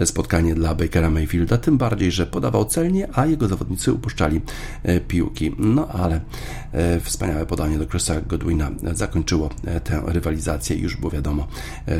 spotkanie 0.05 0.55
dla 0.55 0.75
Bakera 0.75 1.09
Mayfielda, 1.09 1.57
tym 1.57 1.77
bardziej, 1.77 2.11
że 2.11 2.25
podawał 2.27 2.65
celnie, 2.65 3.07
a 3.13 3.25
jego 3.25 3.47
zawodnicy 3.47 3.93
upuszczali 3.93 4.41
piłki. 5.07 5.55
No 5.57 5.87
ale 5.87 6.21
wspaniałe 7.01 7.45
podanie 7.45 7.77
do 7.77 7.87
Chrisa 7.87 8.21
Godwina 8.21 8.71
zakończyło 8.93 9.49
tę 9.83 10.01
rywalizację 10.05 10.77
już 10.77 10.97
było 10.97 11.11
wiadomo, 11.11 11.47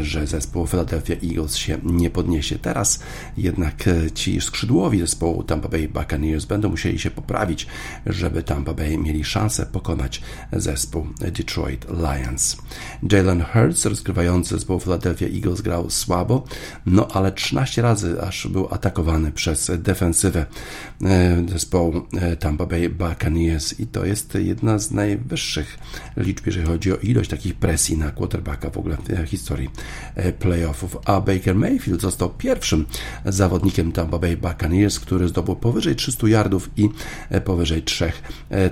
że 0.02 0.28
zespół 0.28 0.68
Philadelphia 0.68 1.16
Eagles 1.24 1.56
się 1.56 1.78
nie 1.84 2.10
podniesie. 2.10 2.60
Teraz 2.60 3.00
jednak 3.38 3.76
ci 4.14 4.42
skrzydłowi 4.42 5.00
zespołu 5.00 5.44
Tampa 5.44 5.70
Bay 5.70 5.88
Buccaneers 5.88 6.46
będą 6.46 6.70
musieli 6.70 7.00
się 7.00 7.12
poprawić, 7.12 7.68
żeby 8.06 8.39
żeby 8.40 8.48
Tampa 8.48 8.74
Bay 8.74 8.98
mieli 8.98 9.24
szansę 9.24 9.66
pokonać 9.66 10.22
zespół 10.54 11.08
Detroit 11.20 11.86
Lions. 11.90 12.58
Jalen 13.12 13.44
Hurts, 13.54 13.86
rozgrywający 13.86 14.56
zespół 14.56 14.80
Philadelphia 14.80 15.28
Eagles, 15.28 15.62
grał 15.62 15.90
słabo, 15.90 16.44
no 16.86 17.08
ale 17.08 17.32
13 17.32 17.82
razy 17.82 18.22
aż 18.22 18.48
był 18.48 18.68
atakowany 18.74 19.32
przez 19.32 19.72
defensywę 19.78 20.46
e, 21.04 21.46
zespołu 21.50 22.02
e, 22.14 22.36
Tampa 22.36 22.66
Bay 22.66 22.90
Buccaneers 22.90 23.80
i 23.80 23.88
to 23.88 24.06
jest 24.06 24.36
jedna 24.36 24.80
z 24.80 24.92
najwyższych 24.92 25.80
liczb, 26.18 26.46
jeżeli 26.46 26.68
chodzi 26.68 26.94
o 26.94 26.98
ilość 26.98 27.30
takich 27.30 27.56
presji 27.56 27.98
na 27.98 28.12
quarterbacka 28.12 28.70
w 28.70 28.78
ogóle 28.78 28.98
w 29.26 29.28
historii 29.28 29.70
e, 30.16 30.34
playoffów. 30.34 30.98
A 31.06 31.22
Baker 31.22 31.56
Mayfield 31.56 32.02
został 32.02 32.30
pierwszym 32.30 32.86
zawodnikiem 33.26 33.92
Tampa 33.92 34.20
Bay 34.20 34.38
Buccaneers, 34.38 35.00
który 35.00 35.28
zdobył 35.28 35.56
powyżej 35.56 35.96
300 35.96 36.28
yardów 36.28 36.70
i 36.78 36.90
powyżej 37.46 37.84
3 37.84 38.00
E, 38.10 38.12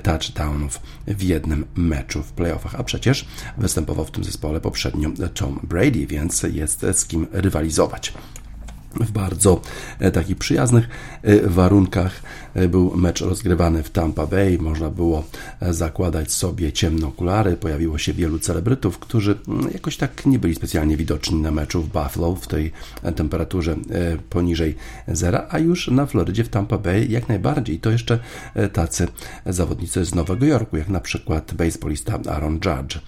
touchdownów 0.03 0.80
w 1.08 1.24
jednym 1.24 1.66
meczu 1.76 2.24
w 2.24 2.32
playoffach, 2.32 2.76
a 2.76 2.84
przecież 2.84 3.28
występował 3.58 4.05
w 4.05 4.12
tym 4.12 4.24
zespole 4.24 4.62
poprzednio 4.62 5.10
Tom 5.34 5.60
Brady, 5.64 6.08
więc 6.08 6.43
jest 6.43 6.86
z 6.93 7.05
kim 7.05 7.28
rywalizować 7.32 8.14
w 8.96 9.12
bardzo 9.12 9.62
e, 10.00 10.12
takich 10.12 10.38
przyjaznych 10.38 10.90
e, 11.24 11.50
warunkach. 11.50 12.24
E, 12.54 12.68
był 12.68 12.98
mecz 12.98 13.22
rozgrywany 13.22 13.84
w 13.84 13.90
Tampa 13.90 14.28
Bay, 14.28 14.58
można 14.58 14.90
było 14.90 15.24
zakładać 15.62 16.32
sobie 16.32 16.72
ciemne 16.72 17.08
okulary. 17.08 17.58
Pojawiło 17.58 17.98
się 17.98 18.14
wielu 18.14 18.40
celebrytów, 18.40 19.00
którzy 19.00 19.38
mm, 19.48 19.70
jakoś 19.74 19.98
tak 19.98 20.26
nie 20.26 20.40
byli 20.40 20.56
specjalnie 20.56 20.98
widoczni 20.98 21.42
na 21.42 21.52
meczu 21.52 21.84
w 21.84 21.88
Buffalo 21.88 22.36
w 22.36 22.48
tej 22.48 22.72
temperaturze 23.16 23.76
poniżej 24.30 24.76
zera, 25.08 25.48
a 25.50 25.60
już 25.60 25.88
na 25.88 26.06
Florydzie 26.06 26.44
w 26.44 26.50
Tampa 26.50 26.78
Bay 26.78 27.06
jak 27.10 27.30
najbardziej. 27.30 27.80
To 27.80 27.92
jeszcze 27.92 28.20
tacy 28.74 29.08
zawodnicy 29.46 30.06
z 30.06 30.16
Nowego 30.16 30.46
Jorku, 30.46 30.78
jak 30.78 30.88
na 30.88 31.00
przykład 31.00 31.54
baseballista 31.54 32.20
Aaron 32.30 32.54
Judge. 32.54 33.00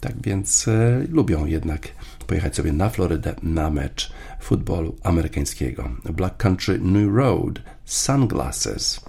Tak 0.00 0.14
więc 0.22 0.66
lubią 1.08 1.46
jednak 1.46 1.88
pojechać 2.32 2.56
sobie 2.56 2.72
na 2.72 2.88
Florydę 2.88 3.34
na 3.42 3.70
mecz 3.70 4.12
futbolu 4.40 4.96
amerykańskiego. 5.02 5.90
Black 6.04 6.36
Country 6.36 6.78
New 6.78 7.16
Road, 7.16 7.62
Sunglasses. 7.84 9.00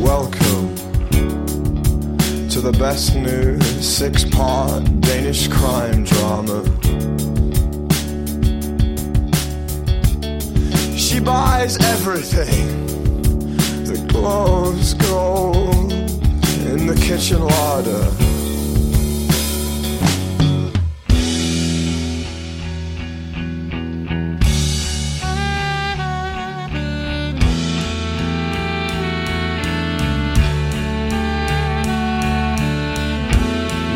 Welcome 0.00 0.74
to 2.48 2.60
the 2.60 2.72
best 2.78 3.14
new 3.14 3.62
six 3.80 4.24
part 4.24 4.84
Danish 5.00 5.48
crime 5.48 6.04
drama. 6.04 6.62
She 11.10 11.18
buys 11.18 11.76
everything 11.86 12.86
that 13.84 14.06
glows 14.06 14.94
gold 14.94 15.92
in 15.92 16.86
the 16.86 16.94
kitchen 16.94 17.42
larder. 17.42 18.06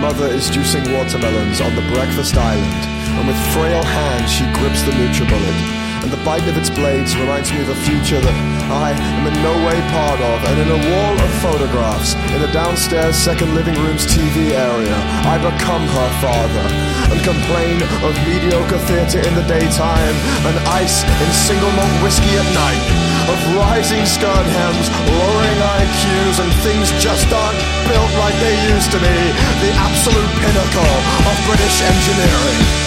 Mother 0.01 0.35
is 0.35 0.51
juicing 0.51 0.93
watermelons 0.93 1.61
on 1.61 1.77
the 1.77 1.83
breakfast 1.93 2.37
island, 2.37 2.65
and 2.65 3.29
with 3.29 3.39
frail 3.55 3.85
hands 3.85 4.33
she 4.33 4.43
grips 4.59 4.83
the 4.83 4.91
NutriBullet 4.91 5.84
and 6.05 6.13
the 6.13 6.21
bite 6.21 6.45
of 6.45 6.53
its 6.61 6.69
blades 6.69 7.17
reminds 7.17 7.49
me 7.49 7.65
of 7.65 7.73
a 7.73 7.81
future 7.81 8.21
that 8.21 8.37
I 8.69 8.93
am 8.93 9.25
in 9.25 9.33
no 9.41 9.57
way 9.65 9.81
part 9.89 10.21
of. 10.21 10.37
And 10.45 10.57
in 10.61 10.69
a 10.69 10.81
wall 10.93 11.17
of 11.17 11.31
photographs, 11.41 12.13
in 12.37 12.45
the 12.45 12.53
downstairs 12.53 13.17
second 13.17 13.57
living 13.57 13.73
room's 13.81 14.05
TV 14.05 14.53
area, 14.53 14.93
I 15.25 15.41
become 15.41 15.81
her 15.81 16.11
father 16.21 16.67
and 17.09 17.17
complain 17.25 17.81
of 18.05 18.13
mediocre 18.29 18.85
theatre 18.85 19.25
in 19.25 19.33
the 19.33 19.49
daytime 19.49 20.17
and 20.45 20.55
ice 20.77 21.01
in 21.09 21.29
single 21.33 21.73
malt 21.73 21.97
whiskey 22.05 22.37
at 22.37 22.49
night. 22.53 22.85
Of 23.33 23.41
rising 23.57 24.05
skirt 24.05 24.47
hems, 24.61 24.87
lowering 25.09 25.61
IQs, 25.81 26.37
and 26.37 26.53
things 26.61 26.93
just 27.01 27.33
aren't 27.33 27.61
built 27.89 28.13
like 28.21 28.37
they 28.45 28.53
used 28.77 28.93
to 28.93 29.01
be. 29.01 29.17
The 29.65 29.73
absolute 29.73 30.33
pinnacle 30.37 30.97
of 31.25 31.35
British 31.49 31.81
engineering. 31.81 32.84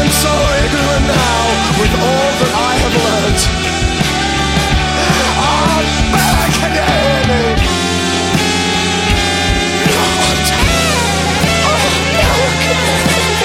Am 0.00 0.10
so 0.10 0.32
ignorant 0.64 1.06
now 1.06 1.40
with 1.80 1.92
all 2.00 2.30
that 2.40 2.52
I 2.56 2.72
have 2.80 2.96
learned. 3.04 3.42
Oh, 5.36 5.80
back 6.12 6.52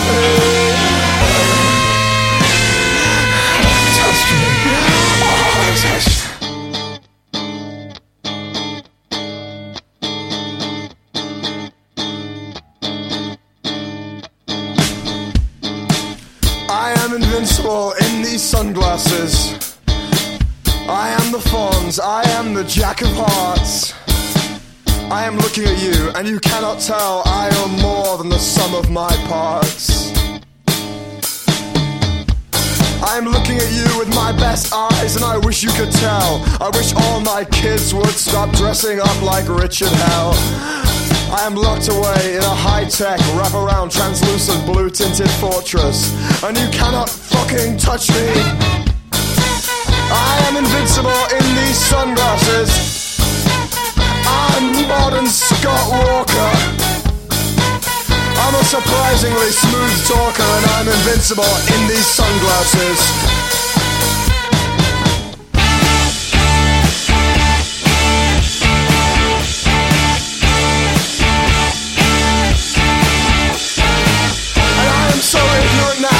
me. 6.07 6.18
You, 26.29 26.39
cannot 26.39 26.79
tell 26.79 27.23
I 27.25 27.49
am 27.63 27.81
more 27.81 28.17
than 28.17 28.29
the 28.29 28.37
sum 28.37 28.75
of 28.75 28.91
my 28.91 29.09
parts. 29.27 30.11
I 33.01 33.17
am 33.17 33.25
looking 33.25 33.57
at 33.57 33.71
you 33.71 33.97
with 33.97 34.13
my 34.13 34.31
best 34.33 34.71
eyes, 34.71 35.15
and 35.15 35.25
I 35.25 35.37
wish 35.37 35.63
you 35.63 35.71
could 35.71 35.91
tell. 35.91 36.43
I 36.61 36.69
wish 36.73 36.93
all 36.93 37.19
my 37.21 37.45
kids 37.45 37.93
would 37.95 38.09
stop 38.09 38.51
dressing 38.55 38.99
up 38.99 39.21
like 39.23 39.47
Richard 39.47 39.89
Hell. 39.89 40.33
I 41.33 41.43
am 41.45 41.55
locked 41.55 41.89
away 41.89 42.35
in 42.35 42.43
a 42.43 42.55
high-tech, 42.67 43.19
wraparound, 43.37 43.91
translucent, 43.91 44.65
blue-tinted 44.65 45.31
fortress, 45.41 46.13
and 46.43 46.55
you 46.57 46.67
cannot 46.69 47.09
fucking 47.09 47.77
touch 47.77 48.09
me. 48.11 48.29
I 50.11 50.45
am 50.47 50.57
invincible 50.57 51.23
in 51.33 51.45
these 51.55 51.77
sunglasses. 51.77 52.98
I'm 54.29 54.87
modern 54.87 55.27
Scott 55.27 55.89
Walker. 55.89 56.51
I'm 58.37 58.55
a 58.55 58.63
surprisingly 58.63 59.51
smooth 59.51 60.07
talker, 60.07 60.43
and 60.43 60.65
I'm 60.77 60.87
invincible 60.87 61.43
in 61.73 61.87
these 61.87 62.05
sunglasses. 62.05 62.99
And 74.79 74.89
I 74.89 75.11
am 75.11 75.21
so 75.21 75.39
ignorant 75.39 76.01
now 76.01 76.18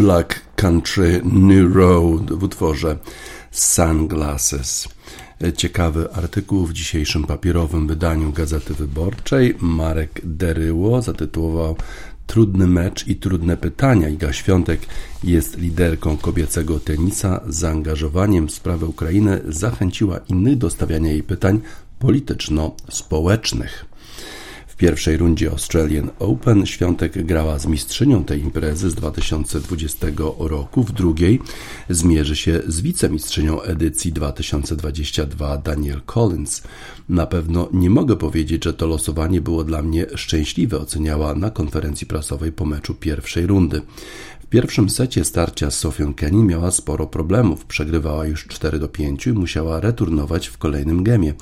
Black 0.00 0.40
Country 0.56 1.20
New 1.24 1.74
Road 1.74 2.32
w 2.32 2.42
utworze 2.42 2.98
Sunglasses. 3.50 4.88
Ciekawy 5.56 6.12
artykuł 6.12 6.66
w 6.66 6.72
dzisiejszym 6.72 7.24
papierowym 7.24 7.86
wydaniu 7.86 8.32
Gazety 8.32 8.74
Wyborczej. 8.74 9.54
Marek 9.60 10.20
Deryło 10.24 11.02
zatytułował 11.02 11.76
Trudny 12.26 12.66
mecz 12.66 13.06
i 13.06 13.16
trudne 13.16 13.56
pytania. 13.56 14.08
Iga 14.08 14.32
Świątek 14.32 14.80
jest 15.24 15.58
liderką 15.58 16.16
kobiecego 16.16 16.80
tenisa. 16.80 17.40
Zaangażowaniem 17.48 18.48
w 18.48 18.52
sprawę 18.52 18.86
Ukrainy 18.86 19.40
zachęciła 19.48 20.18
innych 20.28 20.58
do 20.58 20.70
stawiania 20.70 21.10
jej 21.10 21.22
pytań 21.22 21.60
polityczno-społecznych. 21.98 23.89
Pierwszej 24.80 25.16
rundzie 25.16 25.50
Australian 25.50 26.10
Open 26.18 26.66
Świątek 26.66 27.26
grała 27.26 27.58
z 27.58 27.66
mistrzynią 27.66 28.24
tej 28.24 28.40
imprezy 28.40 28.90
z 28.90 28.94
2020 28.94 30.06
roku. 30.38 30.84
W 30.84 30.92
drugiej 30.92 31.40
zmierzy 31.90 32.36
się 32.36 32.60
z 32.66 32.80
wicemistrzynią 32.80 33.62
edycji 33.62 34.12
2022 34.12 35.58
Daniel 35.58 36.00
Collins. 36.06 36.62
Na 37.08 37.26
pewno 37.26 37.68
nie 37.72 37.90
mogę 37.90 38.16
powiedzieć, 38.16 38.64
że 38.64 38.74
to 38.74 38.86
losowanie 38.86 39.40
było 39.40 39.64
dla 39.64 39.82
mnie 39.82 40.06
szczęśliwe, 40.14 40.78
oceniała 40.78 41.34
na 41.34 41.50
konferencji 41.50 42.06
prasowej 42.06 42.52
po 42.52 42.64
meczu 42.66 42.94
pierwszej 42.94 43.46
rundy. 43.46 43.82
W 44.40 44.46
pierwszym 44.46 44.90
secie 44.90 45.24
starcia 45.24 45.70
z 45.70 45.78
Sofią 45.78 46.14
Kenny 46.14 46.44
miała 46.44 46.70
sporo 46.70 47.06
problemów. 47.06 47.64
Przegrywała 47.64 48.26
już 48.26 48.46
4 48.46 48.78
do 48.78 48.88
5 48.88 49.26
i 49.26 49.32
musiała 49.32 49.80
returnować 49.80 50.46
w 50.46 50.58
kolejnym 50.58 51.02
gemie. 51.02 51.34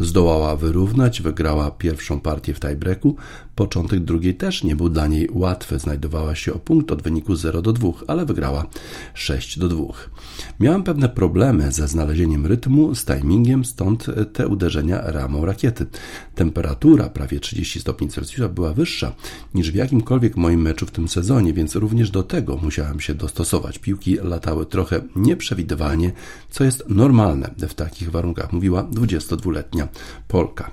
Zdołała 0.00 0.56
wyrównać, 0.56 1.22
wygrała 1.22 1.70
pierwszą 1.70 2.20
partię 2.20 2.54
w 2.54 2.60
tiebreaku. 2.60 3.16
Początek 3.54 4.00
drugiej 4.00 4.34
też 4.34 4.64
nie 4.64 4.76
był 4.76 4.88
dla 4.88 5.06
niej 5.06 5.28
łatwy. 5.32 5.78
Znajdowała 5.78 6.34
się 6.34 6.54
o 6.54 6.58
punkt 6.58 6.92
od 6.92 7.02
wyniku 7.02 7.36
0 7.36 7.62
do 7.62 7.72
2, 7.72 7.88
ale 8.06 8.26
wygrała 8.26 8.66
6 9.14 9.58
do 9.58 9.68
2. 9.68 9.84
Miałam 10.60 10.82
pewne 10.82 11.08
problemy 11.08 11.72
ze 11.72 11.88
znalezieniem 11.88 12.46
rytmu, 12.46 12.94
z 12.94 13.04
timingiem, 13.04 13.64
stąd 13.64 14.06
te 14.32 14.48
uderzenia 14.48 15.00
ramą 15.10 15.44
rakiety. 15.44 15.86
Temperatura 16.34 17.08
prawie 17.08 17.40
30 17.40 17.80
stopni 17.80 18.08
Celsjusza 18.08 18.48
była 18.48 18.72
wyższa 18.72 19.12
niż 19.54 19.70
w 19.70 19.74
jakimkolwiek 19.74 20.36
moim 20.36 20.62
meczu 20.62 20.86
w 20.86 20.90
tym 20.90 21.08
sezonie, 21.08 21.52
więc 21.52 21.74
również 21.74 22.10
do 22.10 22.22
tego 22.22 22.56
musiałam 22.56 23.00
się 23.00 23.14
dostosować. 23.14 23.78
Piłki 23.78 24.16
latały 24.22 24.66
trochę 24.66 25.00
nieprzewidywalnie, 25.16 26.12
co 26.50 26.64
jest 26.64 26.84
normalne 26.88 27.50
w 27.68 27.74
takich 27.74 28.10
warunkach, 28.10 28.52
mówiła 28.52 28.82
22-letnia 28.82 29.87
Polka. 30.28 30.70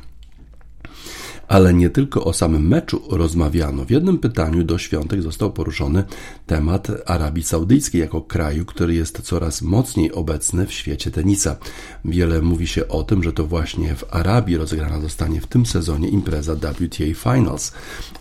Ale 1.47 1.73
nie 1.73 1.89
tylko 1.89 2.25
o 2.25 2.33
samym 2.33 2.67
meczu 2.67 3.01
rozmawiano. 3.09 3.85
W 3.85 3.89
jednym 3.89 4.17
pytaniu 4.17 4.63
do 4.63 4.77
świątek 4.77 5.21
został 5.21 5.51
poruszony 5.51 6.03
temat 6.45 6.87
Arabii 7.05 7.43
Saudyjskiej 7.43 8.01
jako 8.01 8.21
kraju, 8.21 8.65
który 8.65 8.93
jest 8.93 9.21
coraz 9.21 9.61
mocniej 9.61 10.11
obecny 10.11 10.65
w 10.65 10.73
świecie 10.73 11.11
tenisa. 11.11 11.57
Wiele 12.05 12.41
mówi 12.41 12.67
się 12.67 12.87
o 12.87 13.03
tym, 13.03 13.23
że 13.23 13.33
to 13.33 13.45
właśnie 13.45 13.95
w 13.95 14.15
Arabii 14.15 14.57
rozegrana 14.57 14.99
zostanie 14.99 15.41
w 15.41 15.47
tym 15.47 15.65
sezonie 15.65 16.09
impreza 16.09 16.55
WTA 16.55 17.33
Finals. 17.33 17.71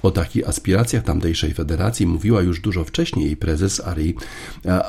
O 0.03 0.11
takich 0.11 0.49
aspiracjach 0.49 1.05
tamtejszej 1.05 1.55
federacji 1.55 2.07
mówiła 2.07 2.43
już 2.43 2.61
dużo 2.61 2.85
wcześniej 2.85 3.27
jej 3.27 3.37
prezes 3.37 3.81
Ari 3.81 4.15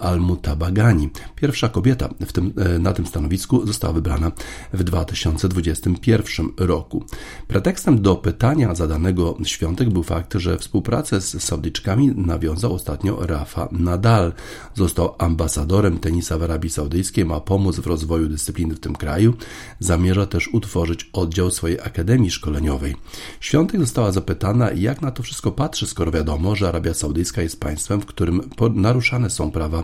Al-Mutabagani. 0.01 1.09
Pierwsza 1.35 1.69
kobieta 1.69 2.09
tym, 2.33 2.53
e, 2.57 2.79
na 2.79 2.93
tym 2.93 3.05
stanowisku 3.05 3.67
została 3.67 3.93
wybrana 3.93 4.31
w 4.73 4.83
2021 4.83 6.49
roku. 6.57 7.03
Pretekstem 7.47 8.01
do 8.01 8.15
pytania 8.25 8.75
zadanego 8.75 9.37
Świątek 9.43 9.89
był 9.89 10.03
fakt, 10.03 10.33
że 10.33 10.57
współpracę 10.57 11.21
z 11.21 11.43
Saudyczkami 11.43 12.11
nawiązał 12.15 12.73
ostatnio 12.73 13.25
Rafa 13.25 13.67
Nadal. 13.71 14.33
Został 14.73 15.15
ambasadorem 15.17 15.99
tenisa 15.99 16.37
w 16.37 16.43
Arabii 16.43 16.69
Saudyjskiej, 16.69 17.25
ma 17.25 17.39
pomóc 17.39 17.79
w 17.79 17.87
rozwoju 17.87 18.27
dyscypliny 18.27 18.75
w 18.75 18.79
tym 18.79 18.95
kraju. 18.95 19.33
Zamierza 19.79 20.25
też 20.25 20.47
utworzyć 20.47 21.09
oddział 21.13 21.51
swojej 21.51 21.79
akademii 21.79 22.31
szkoleniowej. 22.31 22.95
Świątek 23.39 23.81
została 23.81 24.11
zapytana, 24.11 24.71
jak 24.71 25.01
na 25.01 25.11
to 25.11 25.23
wszystko 25.23 25.51
patrzy, 25.51 25.87
skoro 25.87 26.11
wiadomo, 26.11 26.55
że 26.55 26.67
Arabia 26.67 26.93
Saudyjska 26.93 27.41
jest 27.41 27.59
państwem, 27.59 28.01
w 28.01 28.05
którym 28.05 28.49
naruszane 28.73 29.29
są 29.29 29.51
prawa 29.51 29.83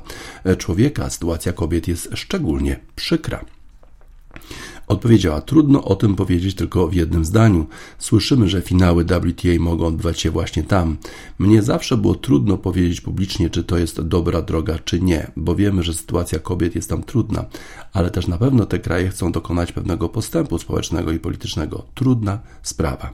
człowieka. 0.57 1.09
Sytuacja 1.09 1.53
kobiet 1.53 1.87
jest 1.87 2.09
szczególnie 2.13 2.79
przykra. 2.95 3.45
Odpowiedziała: 4.87 5.41
Trudno 5.41 5.83
o 5.83 5.95
tym 5.95 6.15
powiedzieć 6.15 6.55
tylko 6.55 6.87
w 6.87 6.93
jednym 6.93 7.25
zdaniu. 7.25 7.65
Słyszymy, 7.99 8.49
że 8.49 8.61
finały 8.61 9.05
WTA 9.05 9.49
mogą 9.59 9.85
odbywać 9.85 10.19
się 10.19 10.31
właśnie 10.31 10.63
tam. 10.63 10.97
Mnie 11.39 11.61
zawsze 11.61 11.97
było 11.97 12.15
trudno 12.15 12.57
powiedzieć 12.57 13.01
publicznie, 13.01 13.49
czy 13.49 13.63
to 13.63 13.77
jest 13.77 14.01
dobra 14.01 14.41
droga, 14.41 14.79
czy 14.79 15.01
nie, 15.01 15.31
bo 15.35 15.55
wiemy, 15.55 15.83
że 15.83 15.93
sytuacja 15.93 16.39
kobiet 16.39 16.75
jest 16.75 16.89
tam 16.89 17.03
trudna, 17.03 17.45
ale 17.93 18.11
też 18.11 18.27
na 18.27 18.37
pewno 18.37 18.65
te 18.65 18.79
kraje 18.79 19.09
chcą 19.09 19.31
dokonać 19.31 19.71
pewnego 19.71 20.09
postępu 20.09 20.59
społecznego 20.59 21.11
i 21.11 21.19
politycznego. 21.19 21.85
Trudna 21.95 22.39
sprawa. 22.63 23.13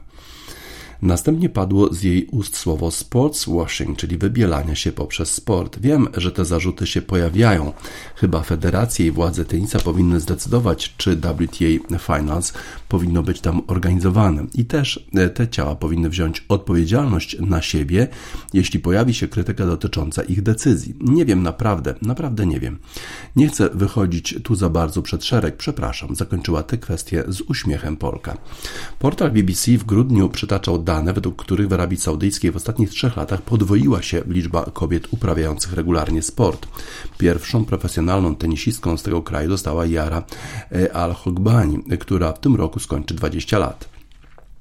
Następnie 1.02 1.48
padło 1.48 1.94
z 1.94 2.02
jej 2.02 2.26
ust 2.26 2.56
słowo 2.56 2.90
sportswashing, 2.90 3.98
czyli 3.98 4.18
wybielanie 4.18 4.76
się 4.76 4.92
poprzez 4.92 5.30
sport. 5.30 5.78
Wiem, 5.80 6.08
że 6.16 6.32
te 6.32 6.44
zarzuty 6.44 6.86
się 6.86 7.02
pojawiają. 7.02 7.72
Chyba 8.14 8.42
federacje 8.42 9.06
i 9.06 9.10
władze 9.10 9.44
tenisa 9.44 9.78
powinny 9.78 10.20
zdecydować, 10.20 10.94
czy 10.96 11.16
WTA 11.16 11.98
Finals 11.98 12.52
powinno 12.88 13.22
być 13.22 13.40
tam 13.40 13.62
organizowane. 13.66 14.46
I 14.54 14.64
też 14.64 15.06
e, 15.14 15.30
te 15.30 15.48
ciała 15.48 15.74
powinny 15.74 16.08
wziąć 16.08 16.44
odpowiedzialność 16.48 17.36
na 17.40 17.62
siebie, 17.62 18.08
jeśli 18.52 18.80
pojawi 18.80 19.14
się 19.14 19.28
krytyka 19.28 19.66
dotycząca 19.66 20.22
ich 20.22 20.42
decyzji. 20.42 20.94
Nie 21.00 21.24
wiem 21.24 21.42
naprawdę, 21.42 21.94
naprawdę 22.02 22.46
nie 22.46 22.60
wiem. 22.60 22.78
Nie 23.36 23.48
chcę 23.48 23.68
wychodzić 23.74 24.34
tu 24.44 24.54
za 24.54 24.68
bardzo 24.68 25.02
przed 25.02 25.24
szereg, 25.24 25.56
przepraszam, 25.56 26.16
zakończyła 26.16 26.62
tę 26.62 26.78
kwestię 26.78 27.24
z 27.28 27.40
uśmiechem 27.40 27.96
Polka. 27.96 28.38
Portal 28.98 29.30
BBC 29.30 29.72
w 29.72 29.84
grudniu 29.84 30.28
przytaczał 30.28 30.78
dane, 30.88 31.12
według 31.12 31.42
których 31.42 31.68
w 31.68 31.72
Arabii 31.72 31.98
Saudyjskiej 31.98 32.50
w 32.50 32.56
ostatnich 32.56 32.90
trzech 32.90 33.16
latach 33.16 33.42
podwoiła 33.42 34.02
się 34.02 34.22
liczba 34.26 34.64
kobiet 34.64 35.08
uprawiających 35.10 35.72
regularnie 35.72 36.22
sport. 36.22 36.66
Pierwszą 37.18 37.64
profesjonalną 37.64 38.36
tenisistką 38.36 38.96
z 38.96 39.02
tego 39.02 39.22
kraju 39.22 39.50
została 39.50 39.86
Yara 39.86 40.22
e, 40.72 40.92
Al-Hogbani, 40.92 41.82
która 42.00 42.32
w 42.32 42.40
tym 42.40 42.56
roku 42.56 42.80
skończy 42.80 43.14
20 43.14 43.58
lat. 43.58 43.97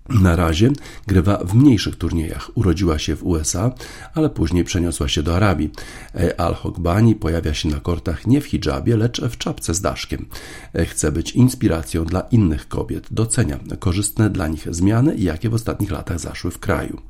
Na 0.10 0.36
razie 0.36 0.72
grywa 1.08 1.38
w 1.38 1.56
mniejszych 1.56 1.96
turniejach. 1.96 2.52
Urodziła 2.56 3.00
się 3.00 3.16
w 3.16 3.24
USA, 3.24 3.72
ale 4.14 4.30
później 4.30 4.64
przeniosła 4.64 5.08
się 5.08 5.24
do 5.24 5.36
Arabii. 5.36 5.72
E, 6.16 6.42
Al-Hogbani 6.42 7.16
pojawia 7.16 7.54
się 7.54 7.70
na 7.70 7.80
kortach 7.80 8.28
nie 8.28 8.42
w 8.42 8.46
hijabie, 8.46 8.98
lecz 8.98 9.22
w 9.22 9.38
czapce 9.38 9.74
z 9.74 9.82
daszkiem. 9.82 10.26
E, 10.74 10.86
chce 10.86 11.12
być 11.12 11.32
inspiracją 11.32 12.06
dla 12.06 12.22
innych 12.22 12.68
kobiet. 12.68 13.08
Docenia 13.12 13.60
korzystne 13.80 14.30
dla 14.30 14.48
nich 14.48 14.68
zmiany, 14.76 15.16
jakie 15.16 15.50
w 15.50 15.54
ostatnich 15.54 15.92
latach 15.92 16.20
zaszły 16.20 16.52
w 16.52 16.60
kraju. 16.60 17.02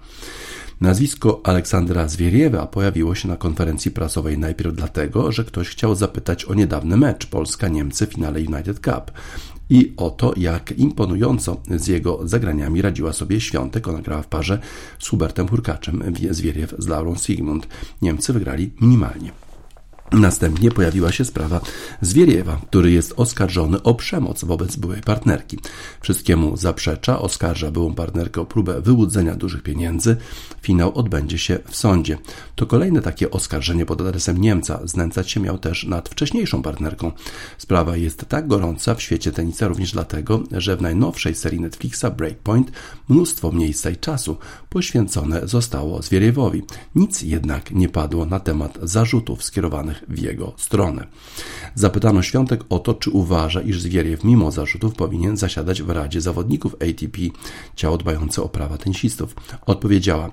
Nazwisko 0.82 1.42
Aleksandra 1.44 2.08
Zwieriewa 2.08 2.68
pojawiło 2.68 3.16
się 3.16 3.28
na 3.28 3.38
konferencji 3.38 3.92
prasowej 3.92 4.38
najpierw 4.38 4.76
dlatego, 4.76 5.32
że 5.32 5.46
ktoś 5.46 5.70
chciał 5.70 5.96
zapytać 5.96 6.46
o 6.46 6.54
niedawny 6.54 6.98
mecz 6.98 7.26
Polska-Niemcy 7.26 8.08
w 8.08 8.14
finale 8.14 8.40
United 8.40 8.80
Cup 8.80 9.12
i 9.70 9.94
o 9.98 10.10
to, 10.10 10.34
jak 10.38 10.72
imponująco 10.72 11.62
z 11.70 11.88
jego 11.88 12.20
zagraniami 12.28 12.82
radziła 12.82 13.14
sobie 13.14 13.42
Świątek. 13.42 13.88
Ona 13.88 14.02
grała 14.02 14.22
w 14.22 14.28
parze 14.28 14.60
z 15.00 15.08
Hubertem 15.08 15.48
Hurkaczem, 15.48 16.04
Zwieriew 16.32 16.76
z 16.78 16.88
Laurą 16.88 17.16
Sigmund. 17.16 17.68
Niemcy 18.02 18.34
wygrali 18.34 18.72
minimalnie. 18.82 19.47
Następnie 20.12 20.72
pojawiła 20.72 21.12
się 21.12 21.26
sprawa 21.26 21.62
Zwieriewa, 22.02 22.62
który 22.70 22.92
jest 22.92 23.14
oskarżony 23.18 23.84
o 23.84 23.96
przemoc 23.96 24.44
wobec 24.44 24.76
byłej 24.76 25.02
partnerki. 25.02 25.60
Wszystkiemu 26.02 26.58
zaprzecza, 26.58 27.20
oskarża 27.20 27.72
byłą 27.72 27.94
partnerkę 27.94 28.42
o 28.42 28.46
próbę 28.46 28.82
wyłudzenia 28.82 29.36
dużych 29.36 29.64
pieniędzy. 29.64 30.18
Finał 30.62 30.98
odbędzie 30.98 31.38
się 31.38 31.60
w 31.70 31.76
sądzie. 31.76 32.18
To 32.56 32.66
kolejne 32.66 33.02
takie 33.02 33.32
oskarżenie 33.32 33.86
pod 33.86 34.02
adresem 34.02 34.38
Niemca. 34.38 34.80
Znęcać 34.84 35.32
się 35.32 35.40
miał 35.40 35.58
też 35.58 35.84
nad 35.84 36.10
wcześniejszą 36.10 36.62
partnerką. 36.62 37.12
Sprawa 37.58 37.98
jest 37.98 38.26
tak 38.26 38.48
gorąca 38.48 38.96
w 38.96 39.02
świecie 39.02 39.32
tenisa 39.32 39.68
również 39.68 39.92
dlatego, 39.92 40.44
że 40.52 40.78
w 40.78 40.82
najnowszej 40.82 41.36
serii 41.36 41.62
Netflixa 41.62 42.06
Breakpoint 42.18 42.72
mnóstwo 43.10 43.52
miejsca 43.52 43.90
i 43.90 43.98
czasu 43.98 44.38
poświęcone 44.70 45.42
zostało 45.48 46.02
Zwieriewowi. 46.02 46.64
Nic 46.96 47.22
jednak 47.22 47.72
nie 47.72 47.90
padło 47.90 48.26
na 48.26 48.40
temat 48.40 48.78
zarzutów 48.84 49.44
skierowanych 49.44 49.97
w 50.08 50.20
jego 50.20 50.54
stronę. 50.58 51.08
Zapytano 51.76 52.22
Świątek 52.22 52.64
o 52.70 52.80
to, 52.80 52.94
czy 52.94 53.10
uważa, 53.10 53.62
iż 53.62 53.82
Zwieriew 53.82 54.24
mimo 54.24 54.52
zarzutów 54.52 54.94
powinien 54.94 55.38
zasiadać 55.38 55.82
w 55.82 55.90
Radzie 55.90 56.22
Zawodników 56.22 56.76
ATP, 56.76 57.22
ciało 57.76 57.98
dbające 57.98 58.44
o 58.44 58.50
prawa 58.50 58.78
tenisistów. 58.78 59.36
Odpowiedziała, 59.66 60.32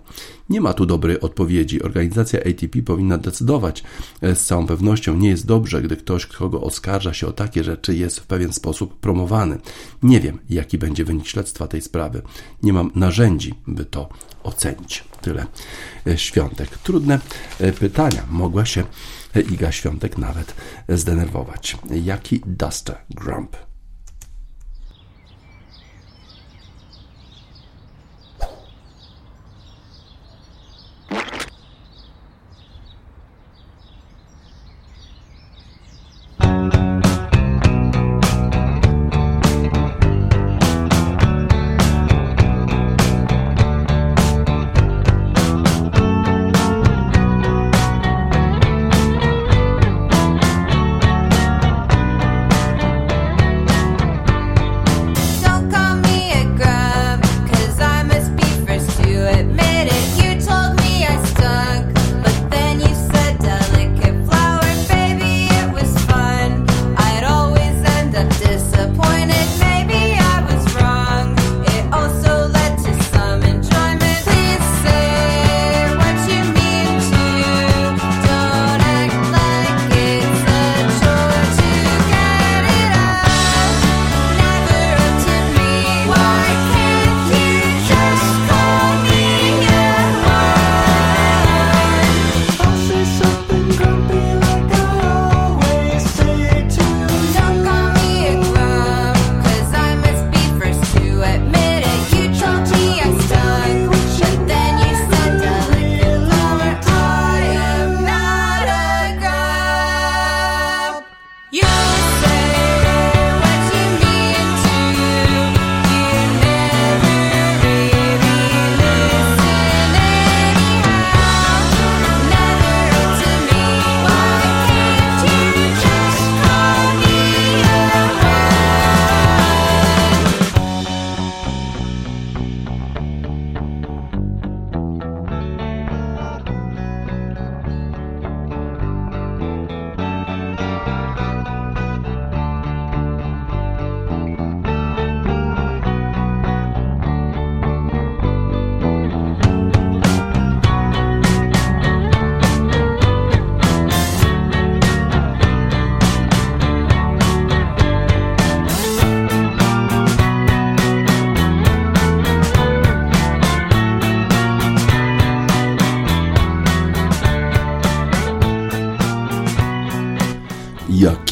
nie 0.50 0.60
ma 0.60 0.72
tu 0.72 0.86
dobrej 0.86 1.20
odpowiedzi. 1.20 1.82
Organizacja 1.82 2.40
ATP 2.40 2.82
powinna 2.82 3.18
decydować. 3.18 3.84
Z 4.22 4.40
całą 4.40 4.66
pewnością 4.66 5.16
nie 5.16 5.28
jest 5.28 5.46
dobrze, 5.46 5.82
gdy 5.82 5.96
ktoś, 5.96 6.26
kogo 6.26 6.60
oskarża 6.60 7.14
się 7.14 7.26
o 7.26 7.32
takie 7.32 7.64
rzeczy, 7.64 7.96
jest 7.96 8.20
w 8.20 8.26
pewien 8.26 8.52
sposób 8.52 9.00
promowany. 9.00 9.58
Nie 10.02 10.20
wiem, 10.20 10.38
jaki 10.50 10.78
będzie 10.78 11.04
wynik 11.04 11.26
śledztwa 11.26 11.66
tej 11.66 11.82
sprawy. 11.82 12.22
Nie 12.62 12.72
mam 12.72 12.90
narzędzi, 12.94 13.54
by 13.66 13.84
to 13.84 14.08
ocenić. 14.42 15.04
Tyle 15.20 15.46
e, 16.06 16.18
świątek. 16.18 16.78
Trudne 16.78 17.20
e, 17.60 17.72
pytania. 17.72 18.22
Mogła 18.30 18.64
się 18.64 18.84
Iga 19.40 19.72
Świątek 19.72 20.18
nawet 20.18 20.54
zdenerwować. 20.88 21.76
Jaki 21.90 22.40
Duster 22.46 22.96
Grump? 23.10 23.56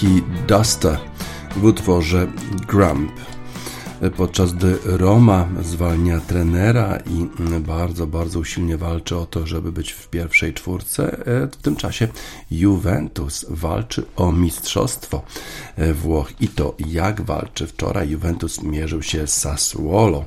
Mickey 0.03 0.23
Duster 0.49 0.99
w 1.57 1.65
utworze 1.65 2.27
Grump. 2.69 3.13
Podczas 4.17 4.53
gdy 4.53 4.79
Roma 4.85 5.49
zwalnia 5.63 6.21
trenera 6.21 6.99
i 7.07 7.27
bardzo, 7.61 8.07
bardzo 8.07 8.39
usilnie 8.39 8.77
walczy 8.77 9.17
o 9.17 9.27
to, 9.27 9.47
żeby 9.47 9.73
być 9.73 9.93
w 9.93 10.09
pierwszej 10.09 10.55
czwórce, 10.55 11.17
w 11.53 11.57
tym 11.57 11.77
czasie 11.77 12.09
Juventus 12.51 13.47
walczy 13.49 14.05
o 14.17 14.33
mistrzostwo 14.33 15.23
Włoch 15.95 16.33
i 16.41 16.49
to 16.49 16.75
jak 16.79 17.21
walczy. 17.21 17.67
Wczoraj 17.67 18.11
Juventus 18.11 18.63
mierzył 18.63 19.03
się 19.03 19.27
z 19.27 19.37
Sassuolo 19.37 20.25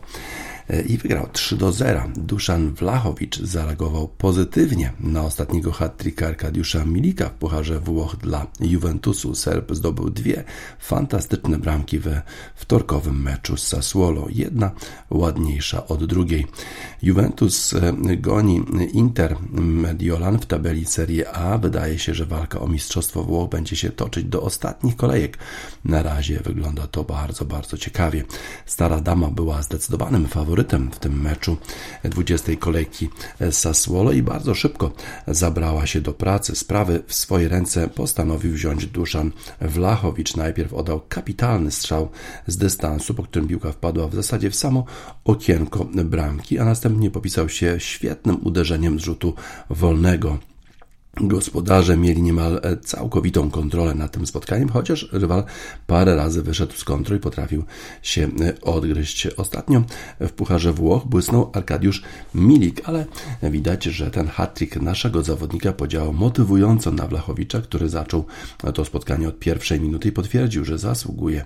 i 0.87 0.97
wygrał 0.97 1.27
3 1.31 1.57
do 1.57 1.71
0. 1.71 2.03
Duszan 2.15 2.73
Wlachowicz 2.73 3.39
zareagował 3.39 4.07
pozytywnie 4.07 4.93
na 4.99 5.23
ostatniego 5.23 5.71
hat-tricka 5.71 6.27
Arkadiusza 6.27 6.85
Milika 6.85 7.29
w 7.29 7.33
Pucharze 7.33 7.79
Włoch 7.79 8.15
dla 8.17 8.47
Juventusu. 8.59 9.35
Serb 9.35 9.71
zdobył 9.71 10.09
dwie 10.09 10.43
fantastyczne 10.79 11.57
bramki 11.57 11.99
we 11.99 12.21
wtorkowym 12.55 13.21
meczu 13.21 13.57
z 13.57 13.67
Sassuolo. 13.67 14.27
Jedna 14.29 14.71
ładniejsza 15.09 15.87
od 15.87 16.05
drugiej. 16.05 16.47
Juventus 17.01 17.73
e, 17.73 17.93
goni 18.17 18.61
Inter 18.93 19.35
Mediolan 19.61 20.39
w 20.39 20.45
tabeli 20.45 20.85
Serie 20.85 21.31
A. 21.31 21.57
Wydaje 21.57 21.99
się, 21.99 22.13
że 22.13 22.25
walka 22.25 22.59
o 22.59 22.67
Mistrzostwo 22.67 23.23
Włoch 23.23 23.49
będzie 23.49 23.75
się 23.75 23.89
toczyć 23.89 24.25
do 24.25 24.41
ostatnich 24.41 24.95
kolejek. 24.95 25.37
Na 25.83 26.03
razie 26.03 26.39
wygląda 26.39 26.87
to 26.87 27.03
bardzo, 27.03 27.45
bardzo 27.45 27.77
ciekawie. 27.77 28.23
Stara 28.65 29.01
dama 29.01 29.27
była 29.27 29.61
zdecydowanym 29.61 30.27
faworytem 30.27 30.54
faworytem 30.55 30.91
w 30.91 30.99
tym 30.99 31.21
meczu 31.21 31.57
20 32.03 32.51
kolejki 32.59 33.09
Sassuolo 33.51 34.11
i 34.11 34.21
bardzo 34.21 34.55
szybko 34.55 34.91
zabrała 35.27 35.85
się 35.85 36.01
do 36.01 36.13
pracy. 36.13 36.55
Sprawy 36.55 37.03
w 37.07 37.13
swoje 37.13 37.49
ręce 37.49 37.87
postanowił 37.87 38.53
wziąć 38.53 38.85
Duszan 38.85 39.31
Wlachowicz. 39.61 40.35
Najpierw 40.35 40.73
oddał 40.73 41.01
kapitalny 41.09 41.71
strzał 41.71 42.09
z 42.47 42.57
dystansu, 42.57 43.13
po 43.13 43.23
którym 43.23 43.47
piłka 43.47 43.71
wpadła 43.71 44.07
w 44.07 44.15
zasadzie 44.15 44.49
w 44.49 44.55
samo 44.55 44.85
okienko 45.25 45.85
bramki, 45.85 46.59
a 46.59 46.65
następnie 46.65 47.11
popisał 47.11 47.49
się 47.49 47.79
świetnym 47.79 48.37
uderzeniem 48.43 48.99
z 48.99 49.03
rzutu 49.03 49.33
wolnego. 49.69 50.37
Gospodarze 51.21 51.97
mieli 51.97 52.21
niemal 52.21 52.59
e, 52.63 52.77
całkowitą 52.77 53.49
kontrolę 53.51 53.95
nad 53.95 54.11
tym 54.11 54.27
spotkaniem, 54.27 54.69
chociaż 54.69 55.09
rywal 55.11 55.43
parę 55.87 56.15
razy 56.15 56.41
wyszedł 56.41 56.73
z 56.73 56.83
kontroli 56.83 57.17
i 57.17 57.21
potrafił 57.21 57.63
się 58.01 58.29
e, 58.41 58.61
odgryźć. 58.61 59.27
Ostatnio 59.27 59.83
w 60.19 60.31
Pucharze 60.31 60.73
Włoch 60.73 61.05
błysnął 61.05 61.49
Arkadiusz 61.53 62.03
Milik, 62.35 62.81
ale 62.85 63.05
widać, 63.43 63.83
że 63.83 64.11
ten 64.11 64.27
hat-trick 64.27 64.81
naszego 64.81 65.23
zawodnika 65.23 65.73
podziałał 65.73 66.13
motywująco 66.13 66.91
na 66.91 67.07
Wlachowicza, 67.07 67.61
który 67.61 67.89
zaczął 67.89 68.25
to 68.73 68.85
spotkanie 68.85 69.27
od 69.27 69.39
pierwszej 69.39 69.79
minuty 69.79 70.09
i 70.09 70.11
potwierdził, 70.11 70.65
że 70.65 70.77
zasługuje 70.77 71.45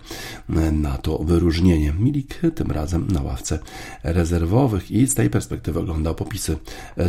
e, 0.49 0.71
na 0.71 0.97
to 0.97 1.17
wyróżnienie. 1.17 1.93
Milik 1.99 2.41
tym 2.55 2.71
razem 2.71 3.07
na 3.11 3.21
ławce 3.21 3.59
rezerwowych 4.03 4.91
i 4.91 5.07
z 5.07 5.15
tej 5.15 5.29
perspektywy 5.29 5.79
oglądał 5.79 6.15
popisy 6.15 6.57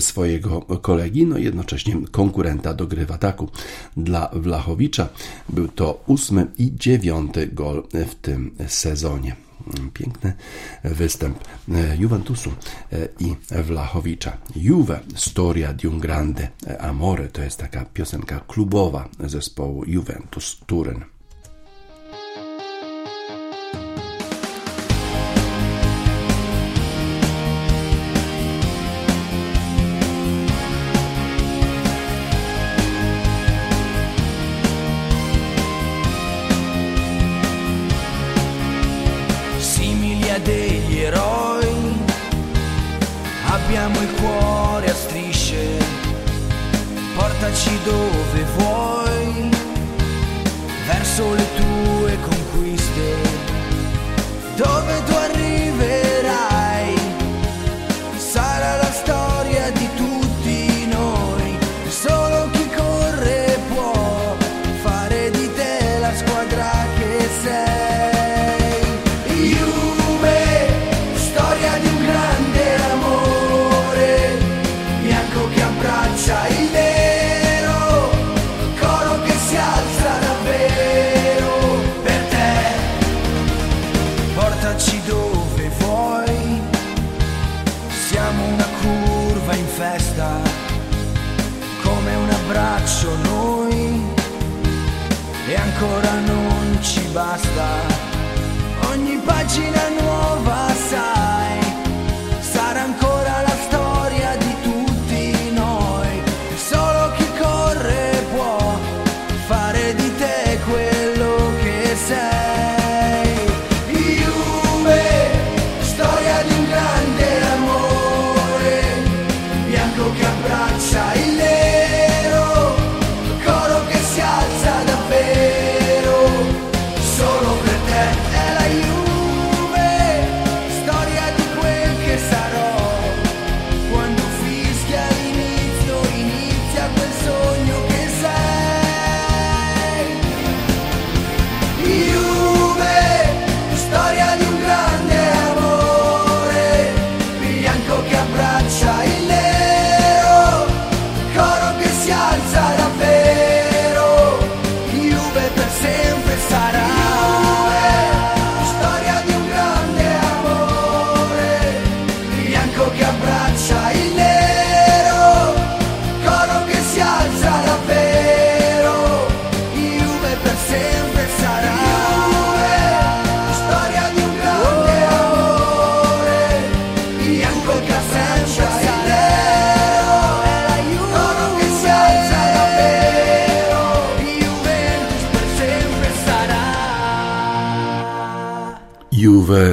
swojego 0.00 0.60
kolegi, 0.60 1.26
no 1.26 1.38
i 1.38 1.44
jednocześnie 1.44 1.96
konkurencji 2.10 2.49
konkurenta 2.50 2.74
do 2.74 2.86
gry 2.86 3.06
w 3.06 3.12
ataku. 3.12 3.48
Dla 3.96 4.30
Wlachowicza 4.32 5.08
był 5.48 5.68
to 5.68 6.04
ósmy 6.06 6.46
i 6.58 6.72
dziewiąty 6.76 7.46
gol 7.46 7.82
w 7.92 8.14
tym 8.14 8.54
sezonie. 8.66 9.36
Piękny 9.94 10.32
występ 10.84 11.38
Juventusu 11.98 12.50
i 13.18 13.36
Wlachowicza. 13.50 14.36
Juve, 14.56 15.00
Storia 15.14 15.72
di 15.72 15.86
un 15.86 15.98
grande 15.98 16.48
amore, 16.78 17.28
to 17.28 17.42
jest 17.42 17.58
taka 17.58 17.84
piosenka 17.84 18.40
klubowa 18.40 19.08
zespołu 19.26 19.84
Juventus 19.86 20.60
Turyn. 20.66 21.04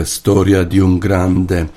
Storia 0.04 0.64
di 0.64 0.80
un 0.80 1.00
grande 1.00 1.68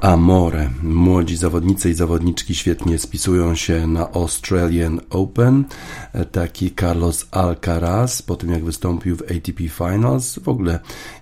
Amore. 0.00 0.70
Młodzi 0.82 1.36
zawodnicy 1.36 1.90
i 1.90 1.94
zawodniczki 1.94 2.54
świetnie 2.54 2.98
spisują 2.98 3.54
się 3.54 3.86
na 3.86 4.10
Australian 4.12 5.00
Open. 5.10 5.64
Taki 6.32 6.74
Carlos 6.80 7.26
Alcaraz, 7.30 8.22
po 8.22 8.36
tym 8.36 8.50
jak 8.50 8.64
wystąpił 8.64 9.16
w 9.16 9.22
ATP 9.22 9.68
Finals, 9.68 10.38
w 10.38 10.48
ogóle 10.48 10.78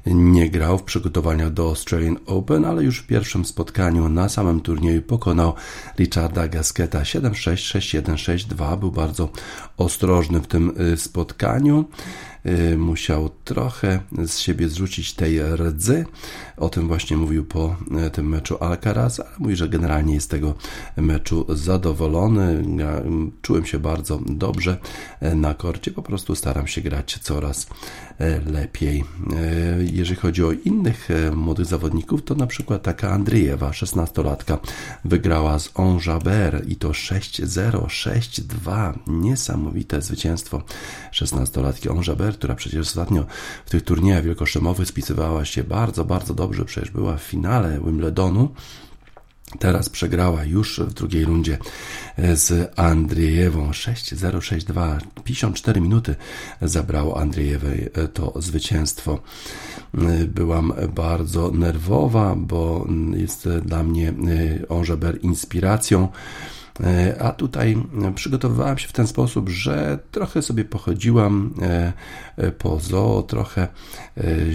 nie 0.07 0.51
grał 0.51 0.78
w 0.78 0.82
przygotowaniach 0.82 1.53
do 1.53 1.68
Australian 1.68 2.16
Open, 2.26 2.64
ale 2.64 2.82
już 2.82 2.99
w 2.99 3.07
pierwszym 3.07 3.45
spotkaniu 3.45 4.09
na 4.09 4.28
samym 4.28 4.61
turnieju 4.61 5.03
pokonał 5.03 5.55
Richarda 5.99 6.49
Gasqueta 6.49 7.03
7-6, 7.03 8.03
6-1, 8.03 8.14
6-2. 8.14 8.78
Był 8.78 8.93
bardzo 8.93 9.28
ostrożny 9.76 10.41
w 10.41 10.47
tym 10.47 10.74
y, 10.93 10.97
spotkaniu. 10.97 11.84
Y, 12.49 12.79
musiał 12.79 13.31
trochę 13.45 14.01
z 14.27 14.39
siebie 14.39 14.69
zrzucić 14.69 15.15
tej 15.15 15.41
rdzy. 15.43 16.05
O 16.57 16.69
tym 16.69 16.89
właśnie 16.89 17.17
mówił 17.17 17.45
po 17.45 17.77
y, 18.07 18.11
tym 18.11 18.29
meczu 18.29 18.57
Alcaraz, 18.61 19.21
ale 19.21 19.31
mówi, 19.39 19.57
że 19.57 19.69
generalnie 19.69 20.15
jest 20.15 20.31
tego 20.31 20.55
meczu 20.97 21.47
zadowolony. 21.49 22.65
Ja 22.79 22.91
mm, 22.91 23.33
czułem 23.43 23.67
się 23.67 23.79
bardzo 23.79 24.21
dobrze 24.27 24.79
y, 25.23 25.35
na 25.35 25.55
korcie, 25.55 25.91
po 25.91 26.03
prostu 26.03 26.35
staram 26.35 26.67
się 26.67 26.81
grać 26.81 27.19
coraz 27.23 27.67
lepiej. 28.47 29.05
Jeżeli 29.93 30.21
chodzi 30.21 30.45
o 30.45 30.53
innych 30.53 31.09
młodych 31.35 31.67
zawodników, 31.67 32.23
to 32.25 32.35
na 32.35 32.47
przykład 32.47 32.83
taka 32.83 33.11
Andrzejewa, 33.11 33.71
16-latka, 33.71 34.59
wygrała 35.05 35.59
z 35.59 35.71
Onjaber 35.75 36.63
i 36.69 36.77
to 36.77 36.89
6-0, 36.89 37.87
6-2. 37.87 38.93
Niesamowite 39.07 40.03
zwycięstwo 40.03 40.63
16-latki 41.13 41.91
Onjaber 41.91 42.38
która 42.39 42.55
przecież 42.55 42.80
ostatnio 42.80 43.26
w 43.66 43.70
tych 43.70 43.82
turniejach 43.82 44.24
wielkoszemowych 44.24 44.89
spisywała 44.89 45.45
się 45.45 45.64
bardzo, 45.64 46.05
bardzo 46.05 46.34
dobrze, 46.34 46.64
przecież 46.64 46.91
była 46.91 47.16
w 47.16 47.22
finale 47.22 47.80
Wimbledonu. 47.84 48.49
Teraz 49.59 49.89
przegrała 49.89 50.45
już 50.45 50.80
w 50.80 50.93
drugiej 50.93 51.24
rundzie 51.24 51.59
z 52.34 52.72
Andrzejewą 52.78 53.70
6-0-6-2. 53.70 54.99
54 55.24 55.80
minuty 55.80 56.14
zabrało 56.62 57.20
Andrzejewej 57.20 57.91
to 58.14 58.32
zwycięstwo. 58.36 59.18
Byłam 60.28 60.72
bardzo 60.95 61.51
nerwowa, 61.51 62.34
bo 62.36 62.86
jest 63.16 63.49
dla 63.49 63.82
mnie 63.82 64.14
Ongeber 64.68 65.18
inspiracją. 65.22 66.09
E, 66.85 67.22
a 67.22 67.33
tutaj 67.33 67.76
przygotowywałam 68.14 68.79
się 68.79 68.89
w 68.89 68.93
ten 68.93 69.07
sposób, 69.07 69.49
że 69.49 69.99
trochę 70.11 70.43
sobie 70.43 70.64
pochodziłam 70.64 71.55
e, 71.62 71.93
e, 72.37 72.51
po 72.53 72.81
zoo, 72.81 73.22
trochę 73.22 73.68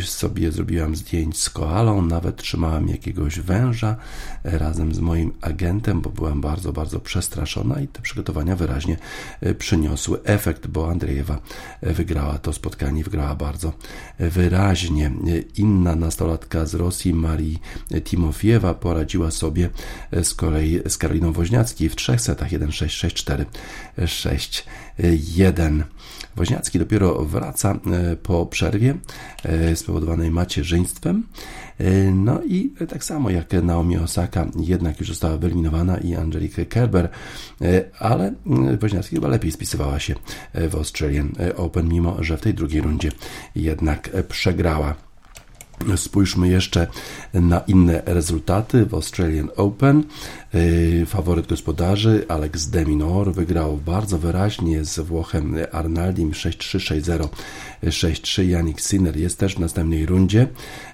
sobie 0.03 0.51
zrobiłam 0.51 0.95
zdjęć 0.95 1.39
z 1.39 1.49
koalą, 1.49 2.01
nawet 2.01 2.37
trzymałam 2.37 2.87
jakiegoś 2.87 3.39
węża 3.39 3.95
razem 4.43 4.95
z 4.95 4.99
moim 4.99 5.33
agentem, 5.41 6.01
bo 6.01 6.09
byłam 6.09 6.41
bardzo, 6.41 6.73
bardzo 6.73 6.99
przestraszona 6.99 7.81
i 7.81 7.87
te 7.87 8.01
przygotowania 8.01 8.55
wyraźnie 8.55 8.97
przyniosły 9.57 10.23
efekt, 10.23 10.67
bo 10.67 10.89
Andrzejewa 10.91 11.39
wygrała 11.81 12.37
to 12.37 12.53
spotkanie, 12.53 13.03
wygrała 13.03 13.35
bardzo 13.35 13.73
wyraźnie. 14.19 15.11
Inna 15.57 15.95
nastolatka 15.95 16.65
z 16.65 16.75
Rosji, 16.75 17.13
Marii 17.13 17.59
Timofiewa, 18.03 18.73
poradziła 18.73 19.31
sobie 19.31 19.69
z 20.23 20.33
kolei 20.33 20.79
z 20.87 20.97
Karoliną 20.97 21.33
Woźniacki 21.33 21.89
w 21.89 21.95
trzech 21.95 22.12
trzech 22.13 22.21
setach 22.21 22.49
1-6, 22.49 23.45
6-4, 23.97 24.63
6-1. 24.99 25.83
Woźniacki 26.35 26.79
dopiero 26.79 27.25
wraca 27.25 27.71
e, 27.71 28.15
po 28.15 28.45
przerwie 28.45 28.95
e, 29.43 29.75
spowodowanej 29.75 30.31
macierzyństwem. 30.31 31.23
E, 31.79 31.91
no 32.11 32.43
i 32.43 32.73
tak 32.89 33.03
samo 33.03 33.29
jak 33.29 33.53
Naomi 33.53 33.97
Osaka 33.97 34.45
jednak 34.59 34.99
już 34.99 35.09
została 35.09 35.37
wyeliminowana 35.37 35.97
i 35.97 36.15
Angelique 36.15 36.65
Kerber, 36.69 37.09
ale 37.99 38.33
Woźniacki 38.79 39.15
chyba 39.15 39.27
lepiej 39.27 39.51
spisywała 39.51 39.99
się 39.99 40.15
w 40.53 40.75
Australian 40.75 41.31
Open, 41.55 41.89
mimo 41.89 42.23
że 42.23 42.37
w 42.37 42.41
tej 42.41 42.53
drugiej 42.53 42.81
rundzie 42.81 43.11
jednak 43.55 44.09
przegrała. 44.29 44.95
Spójrzmy 45.95 46.47
jeszcze 46.47 46.87
na 47.33 47.59
inne 47.59 48.01
rezultaty 48.05 48.85
w 48.85 48.93
Australian 48.93 49.49
Open. 49.55 50.03
Y, 50.55 51.05
faworyt 51.07 51.47
gospodarzy 51.47 52.25
Alex 52.27 52.67
Deminor 52.67 53.33
wygrał 53.33 53.77
bardzo 53.77 54.17
wyraźnie 54.17 54.85
z 54.85 54.99
Włochem 54.99 55.55
Arnaldim 55.71 56.31
6-3, 56.31 56.77
6-0, 57.01 57.27
6-3. 57.83 58.43
Janik 58.43 58.81
Sinner 58.81 59.17
jest 59.17 59.39
też 59.39 59.55
w 59.55 59.59
następnej 59.59 60.05
rundzie. 60.05 60.47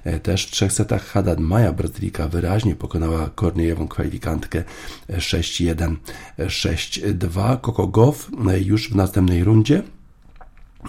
E, 0.03 0.19
też 0.19 0.47
w 0.47 0.51
trzech 0.51 0.73
setach 0.73 1.05
Haddad 1.05 1.39
Maja 1.39 1.73
Brazylika 1.73 2.27
wyraźnie 2.27 2.75
pokonała 2.75 3.29
Korniejewą 3.35 3.87
kwalifikantkę 3.87 4.63
6-1, 5.09 5.95
6-2. 6.39 7.57
Coco 7.61 7.87
Goff 7.87 8.29
e, 8.49 8.59
już 8.59 8.89
w 8.89 8.95
następnej 8.95 9.43
rundzie 9.43 9.83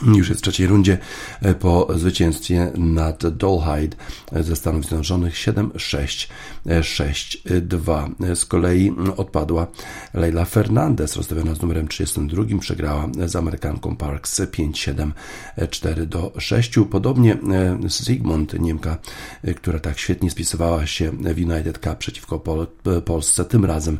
już 0.02 0.28
jest 0.28 0.40
w 0.40 0.42
trzeciej 0.42 0.66
rundzie 0.66 0.98
e, 1.42 1.54
po 1.54 1.88
zwycięstwie 1.98 2.72
nad 2.76 3.28
Dolhide 3.28 3.96
ze 4.40 4.56
Stanów 4.56 4.84
Zjednoczonych 4.84 5.34
7-6, 5.34 6.28
6-2. 6.66 8.34
Z 8.34 8.44
kolei 8.44 8.92
odpadła 9.16 9.66
Leila 10.14 10.44
Fernandez, 10.44 11.16
rozstawiona 11.16 11.54
z 11.54 11.62
numerem 11.62 11.88
32, 11.88 12.42
przegrała 12.60 13.08
z 13.26 13.36
Amerykanką 13.36 13.96
Parks 13.96 14.40
5-7, 14.40 15.10
4-6. 15.58 16.84
Podobnie 16.84 17.32
e, 17.32 17.90
Sigmund, 17.90 18.60
Niemka, 18.60 18.96
e, 19.44 19.54
która 19.54 19.78
tak 19.78 19.98
świetnie 19.98 20.30
spisywała 20.30 20.86
się 20.86 21.10
w 21.10 21.50
United 21.50 21.78
Cup 21.78 21.98
przeciwko 21.98 22.38
Pol 22.38 22.66
Polsce, 23.04 23.44
tym 23.44 23.64
razem 23.64 23.98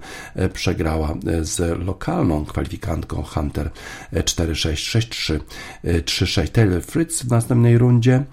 przegrała 0.52 1.14
z 1.42 1.78
lokalną 1.86 2.44
kwalifikantką 2.44 3.22
Hunter 3.22 3.70
4-6, 4.12 4.98
6-3. 4.98 5.40
3-6. 5.84 6.48
Taylor 6.48 6.82
Fritz 6.82 7.22
w 7.22 7.30
następnej 7.30 7.78
rundzie 7.78 8.24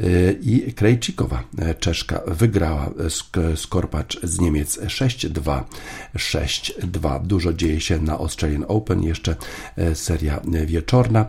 y, 0.00 0.38
i 0.42 0.72
Krejcikowa, 0.72 1.42
y, 1.70 1.74
Czeszka, 1.74 2.20
wygrała 2.26 2.90
Skorpacz 3.56 4.20
z 4.22 4.40
Niemiec 4.40 4.78
6-2, 4.78 5.62
6-2. 6.16 7.26
Dużo 7.26 7.52
dzieje 7.52 7.80
się 7.80 7.98
na 7.98 8.12
Australian 8.12 8.64
Open, 8.68 9.02
jeszcze 9.02 9.36
y, 9.78 9.94
seria 9.94 10.40
wieczorna, 10.66 11.26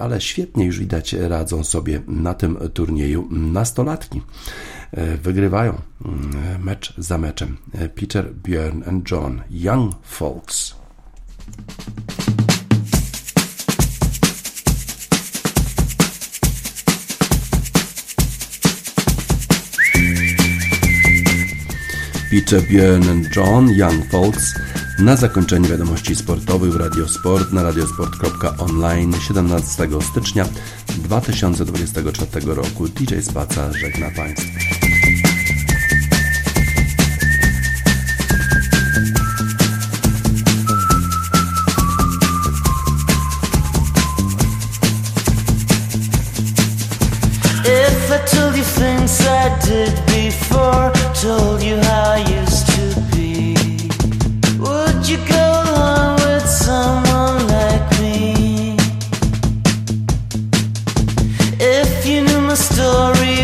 ale 0.00 0.20
świetnie 0.20 0.64
już 0.64 0.78
widać 0.78 1.12
radzą 1.12 1.64
sobie 1.64 2.00
na 2.06 2.34
tym 2.34 2.58
turnieju 2.74 3.28
nastolatki. 3.30 4.22
Wygrywają 5.22 5.80
mecz 6.58 6.94
za 6.98 7.18
meczem. 7.18 7.56
Peter, 7.94 8.34
Björn 8.34 8.88
and 8.88 9.10
John, 9.10 9.42
Young 9.50 9.94
Folks. 10.02 10.74
Peter, 22.30 22.62
Björn 22.62 23.24
John, 23.36 23.68
Young 23.68 24.10
Folks. 24.10 24.54
Na 24.98 25.16
zakończenie 25.16 25.68
wiadomości 25.68 26.16
sportowych 26.16 26.72
w 26.72 26.76
Radiosport 26.76 27.52
na 27.52 27.62
radiosport.online 27.62 29.14
17 29.20 29.88
stycznia 30.10 30.44
2024 30.86 32.54
roku. 32.54 32.88
DJ 32.88 33.20
Spaca 33.20 33.72
żegna 33.72 34.10
Państwa. 34.10 34.66
Things 48.76 49.20
I 49.26 49.48
did 49.64 49.94
before, 50.06 50.95
told 51.22 51.62
you 51.62 51.76
how 51.76 52.10
I 52.10 52.18
used 52.40 52.66
to 52.76 52.84
be, 53.12 53.54
would 54.58 55.08
you 55.08 55.16
go 55.26 55.44
along 55.64 56.16
with 56.16 56.46
someone 56.46 57.46
like 57.48 57.90
me? 58.00 58.76
If 61.58 62.06
you 62.06 62.22
knew 62.22 62.40
my 62.42 62.54
story 62.54 63.35